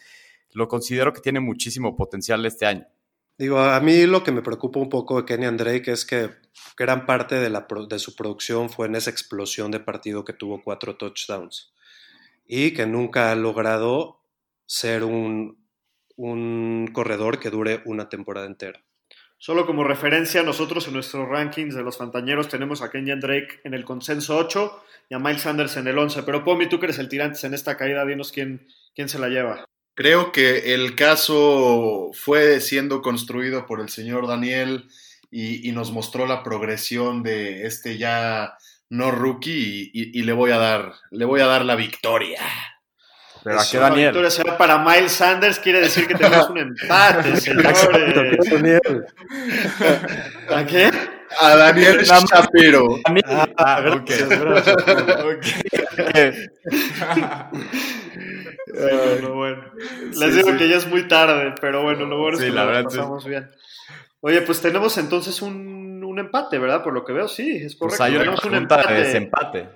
[0.52, 2.86] lo considero que tiene muchísimo potencial este año.
[3.38, 6.32] Digo, a mí lo que me preocupa un poco de Kenny Drake es que
[6.76, 10.64] gran parte de, la, de su producción fue en esa explosión de partido que tuvo
[10.64, 11.72] cuatro touchdowns
[12.48, 14.22] y que nunca ha logrado
[14.66, 15.58] ser un,
[16.94, 18.84] corredor que dure una temporada entera.
[19.38, 23.76] Solo como referencia, nosotros en nuestros rankings de los Fantañeros tenemos a Kenyan Drake en
[23.76, 26.24] el consenso 8 y a Miles Sanders en el 11.
[26.24, 29.28] Pero Pomi, tú que eres el tirantes en esta caída, dinos quién, quién se la
[29.28, 29.66] lleva.
[29.94, 34.88] Creo que el caso fue siendo construido por el señor Daniel
[35.30, 38.58] y, y nos mostró la progresión de este ya
[38.90, 42.42] no rookie y, le voy a dar le voy a dar la victoria.
[43.44, 44.02] Pero a qué Daniel.
[44.02, 47.98] La victoria será para Miles Sanders, quiere decir que tenemos un empate, señores.
[50.50, 50.92] ¿A qué?
[51.40, 53.00] A Daniel Shapiro.
[53.26, 54.30] Ah, ah, gracias,
[58.68, 59.64] bueno, bueno.
[60.16, 63.26] Les digo que ya es muy tarde, pero bueno, lo bueno es que lo pasamos
[63.26, 63.50] bien.
[64.22, 65.87] Oye, pues tenemos entonces un
[66.20, 66.84] empate, ¿verdad?
[66.84, 67.98] Por lo que veo, sí, es pues correcto.
[67.98, 68.94] Pues hay una un empate.
[68.94, 69.70] de desempate.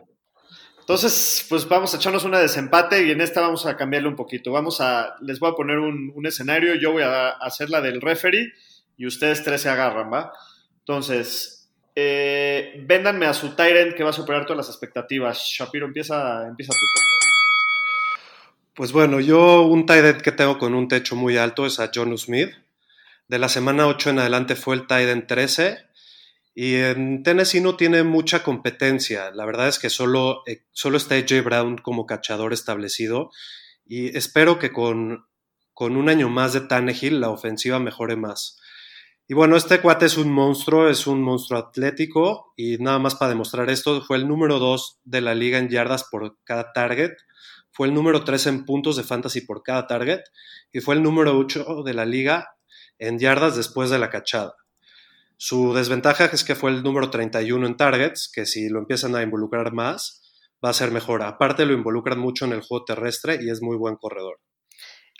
[0.82, 4.52] Entonces, pues vamos a echarnos una desempate y en esta vamos a cambiarle un poquito.
[4.52, 8.52] Vamos a, les voy a poner un, escenario, yo voy a hacer la del referee
[8.98, 10.34] y ustedes tres se agarran, ¿va?
[10.80, 15.38] Entonces, eh, véndanme a su Tyrant que va a superar todas las expectativas.
[15.40, 16.86] Shapiro, empieza, empieza tú.
[18.74, 22.18] Pues bueno, yo un Tyrant que tengo con un techo muy alto es a John
[22.18, 22.52] Smith.
[23.28, 25.91] De la semana 8 en adelante fue el Tyrant 13
[26.64, 29.32] y en Tennessee no tiene mucha competencia.
[29.32, 33.32] La verdad es que solo, eh, solo está AJ Brown como cachador establecido.
[33.84, 35.26] Y espero que con,
[35.74, 38.60] con un año más de Tannehill la ofensiva mejore más.
[39.28, 42.54] Y bueno, este cuate es un monstruo, es un monstruo atlético.
[42.56, 46.04] Y nada más para demostrar esto, fue el número 2 de la liga en yardas
[46.12, 47.14] por cada target.
[47.72, 50.22] Fue el número 3 en puntos de fantasy por cada target.
[50.72, 52.56] Y fue el número 8 de la liga
[53.00, 54.54] en yardas después de la cachada.
[55.44, 59.24] Su desventaja es que fue el número 31 en targets, que si lo empiezan a
[59.24, 60.22] involucrar más,
[60.64, 61.24] va a ser mejor.
[61.24, 64.40] Aparte lo involucran mucho en el juego terrestre y es muy buen corredor.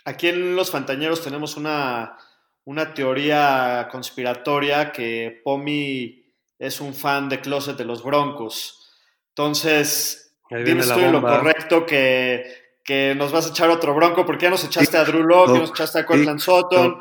[0.04, 2.16] Aquí en Los Fantañeros tenemos una,
[2.62, 6.24] una teoría conspiratoria que Pomi
[6.56, 8.92] es un fan de closet de los Broncos.
[9.30, 14.50] Entonces, estoy en lo correcto que, que nos vas a echar otro Bronco porque ya
[14.50, 17.00] nos echaste a Drew Locke, ya nos echaste a Cortland Sutton.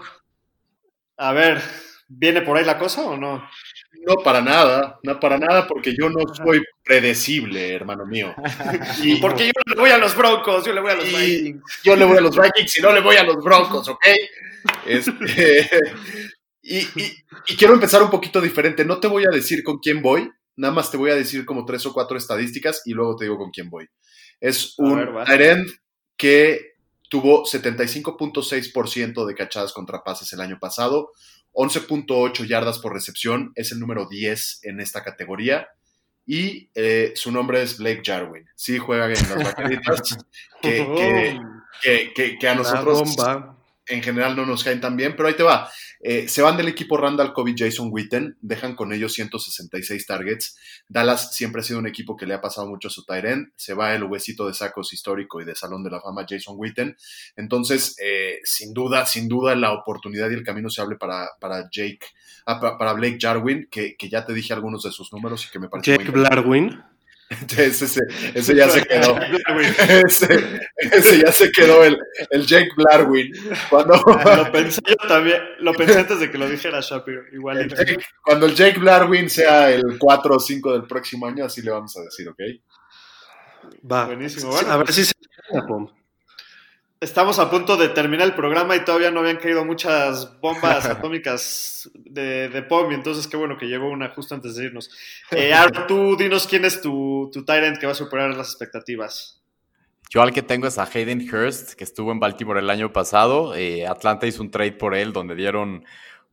[1.17, 1.61] A ver,
[2.17, 3.43] ¿viene por ahí la cosa o no?
[4.07, 8.33] No para nada, no para nada, porque yo no soy predecible, hermano mío.
[9.03, 11.61] Y Porque yo le voy a los Broncos, yo le voy a los Vikings.
[11.83, 14.05] yo le voy a los Vikings y no le voy a los Broncos, ¿ok?
[14.85, 15.11] Este,
[16.61, 18.85] y, y- y quiero empezar un poquito diferente.
[18.85, 21.65] No te voy a decir con quién voy, nada más te voy a decir como
[21.65, 23.87] tres o cuatro estadísticas y luego te digo con quién voy.
[24.39, 25.25] Es un ver, va.
[25.25, 25.67] tight end
[26.17, 26.71] que
[27.09, 31.11] tuvo 75.6% de cachadas contra pases el año pasado,
[31.53, 35.67] 11.8 yardas por recepción, es el número 10 en esta categoría.
[36.25, 38.45] Y eh, su nombre es Blake Jarwin.
[38.55, 40.17] Sí, juega en las vaqueritas.
[40.61, 41.39] que,
[41.81, 43.15] que- que, que- a nosotros.
[43.87, 45.69] En general no nos caen tan bien, pero ahí te va.
[46.03, 50.57] Eh, se van del equipo Randall y Jason Witten, dejan con ellos 166 targets.
[50.87, 53.49] Dallas siempre ha sido un equipo que le ha pasado mucho a su tight.
[53.55, 56.95] Se va el huesito de sacos histórico y de Salón de la Fama Jason Witten.
[57.35, 61.69] Entonces, eh, sin duda, sin duda, la oportunidad y el camino se hable para, para
[61.71, 61.99] Jake,
[62.45, 65.51] ah, pa- para Blake Jarwin, que, que ya te dije algunos de sus números y
[65.51, 66.81] que me parece Jake Blarwin.
[67.57, 68.01] Ese, ese-
[68.35, 69.17] ese ya se quedó.
[70.05, 71.97] ese, ese ya se quedó el,
[72.29, 73.31] el Jake Blarwin.
[73.69, 77.59] Cuando, Lo pensé yo también, lo pensé antes de que lo dijera Shapiro, igual.
[77.59, 81.61] el Jake- cuando el Jake Blarwin sea el 4 o 5 del próximo año, así
[81.61, 82.39] le vamos a decir, ¿ok?
[83.89, 84.05] Va.
[84.07, 84.71] Buenísimo, bueno.
[84.71, 85.13] A ver si se.
[87.01, 91.89] Estamos a punto de terminar el programa y todavía no habían caído muchas bombas atómicas
[91.95, 94.91] de, de POM, entonces qué bueno que llegó una justo antes de irnos.
[95.31, 95.51] Eh,
[95.87, 99.41] tú dinos quién es tu, tu Tyrant que va a superar las expectativas.
[100.11, 103.55] Yo al que tengo es a Hayden Hurst, que estuvo en Baltimore el año pasado.
[103.55, 105.83] Eh, Atlanta hizo un trade por él donde dieron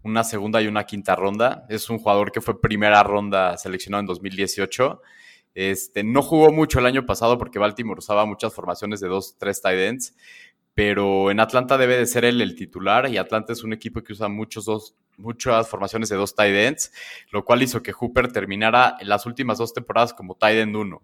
[0.02, 1.64] una segunda y una quinta ronda.
[1.70, 5.00] Es un jugador que fue primera ronda seleccionado en 2018.
[5.54, 9.60] Este, no jugó mucho el año pasado porque Baltimore usaba muchas formaciones de dos, tres
[9.60, 10.14] tight ends,
[10.78, 14.12] pero en Atlanta debe de ser él el titular y Atlanta es un equipo que
[14.12, 16.92] usa muchos dos, muchas formaciones de dos tight ends,
[17.32, 21.02] lo cual hizo que Hooper terminara las últimas dos temporadas como tight end 1.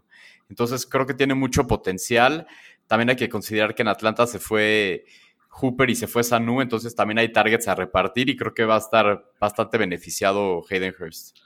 [0.49, 2.47] Entonces creo que tiene mucho potencial.
[2.87, 5.07] También hay que considerar que en Atlanta se fue
[5.49, 8.77] Hooper y se fue Sanu, entonces también hay targets a repartir y creo que va
[8.77, 11.39] a estar bastante beneficiado Hayden Hurst.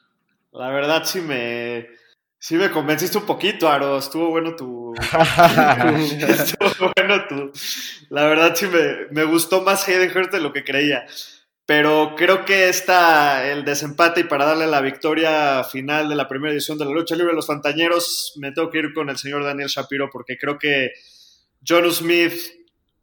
[0.53, 1.89] La verdad sí me,
[2.39, 3.99] sí me convenciste un poquito, Aro.
[3.99, 4.95] Estuvo bueno tu...
[6.28, 7.53] Estuvo bueno tu...
[8.11, 11.07] La verdad sí me, me gustó más Hayden Hurst de lo que creía.
[11.66, 16.55] Pero creo que está el desempate y para darle la victoria final de la primera
[16.55, 19.45] edición de la lucha libre de los Fantañeros, me tengo que ir con el señor
[19.45, 20.93] Daniel Shapiro porque creo que
[21.66, 22.32] John Smith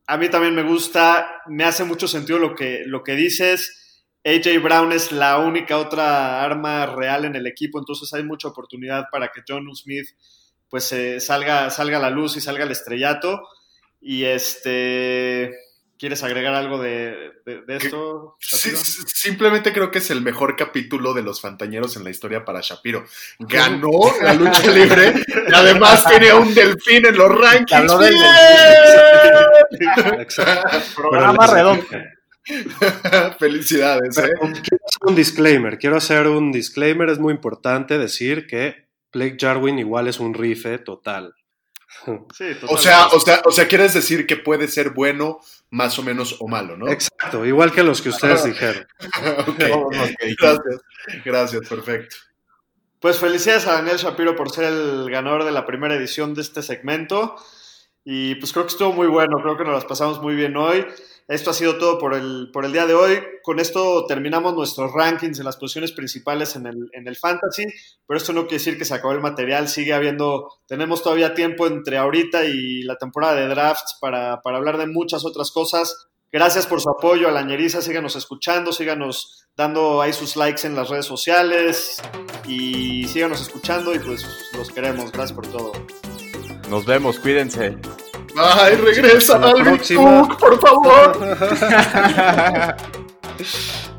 [0.07, 3.84] a mí también me gusta, me hace mucho sentido lo que, lo que dices.
[4.25, 9.05] AJ Brown es la única otra arma real en el equipo, entonces hay mucha oportunidad
[9.11, 10.07] para que John Smith
[10.69, 13.47] pues eh, salga, salga a la luz y salga al estrellato.
[14.01, 15.53] Y este,
[15.97, 18.35] ¿quieres agregar algo de, de- de esto?
[18.39, 22.61] Sí, simplemente creo que es el mejor capítulo de los Fantañeros en la historia para
[22.61, 23.05] Shapiro.
[23.39, 25.13] Ganó la lucha libre
[25.49, 27.93] y además tiene un delfín en los rankings.
[30.95, 31.85] Programa redondo.
[33.39, 34.29] Felicidades, ¿eh?
[34.39, 35.77] Pero quiero hacer un disclaimer.
[35.77, 37.09] Quiero hacer un disclaimer.
[37.09, 41.33] Es muy importante decir que Blake Jarwin igual es un rife total.
[42.33, 45.39] Sí, O sea, o sea, o sea, quieres decir que puede ser bueno,
[45.69, 46.87] más o menos, o malo, ¿no?
[46.89, 48.85] Exacto, igual que los que ustedes dijeron.
[49.57, 49.95] Que dijimos.
[50.39, 50.81] Gracias,
[51.23, 52.15] gracias, perfecto.
[52.99, 56.61] Pues felicidades a Daniel Shapiro por ser el ganador de la primera edición de este
[56.61, 57.35] segmento.
[58.03, 60.85] Y pues creo que estuvo muy bueno, creo que nos las pasamos muy bien hoy.
[61.27, 63.19] Esto ha sido todo por el, por el día de hoy.
[63.41, 67.65] Con esto terminamos nuestros rankings en las posiciones principales en el, en el fantasy,
[68.05, 71.65] pero esto no quiere decir que se acabó el material, sigue habiendo, tenemos todavía tiempo
[71.65, 76.09] entre ahorita y la temporada de drafts para, para hablar de muchas otras cosas.
[76.31, 80.75] Gracias por su apoyo a la ñeriza, síganos escuchando, síganos dando ahí sus likes en
[80.75, 82.01] las redes sociales
[82.45, 85.11] y síganos escuchando y pues los queremos.
[85.11, 85.71] Gracias por todo.
[86.69, 87.77] Nos vemos, cuídense.
[88.37, 90.27] Ay, regresa Hasta la Alvin próxima.
[90.27, 91.17] Cook, por favor.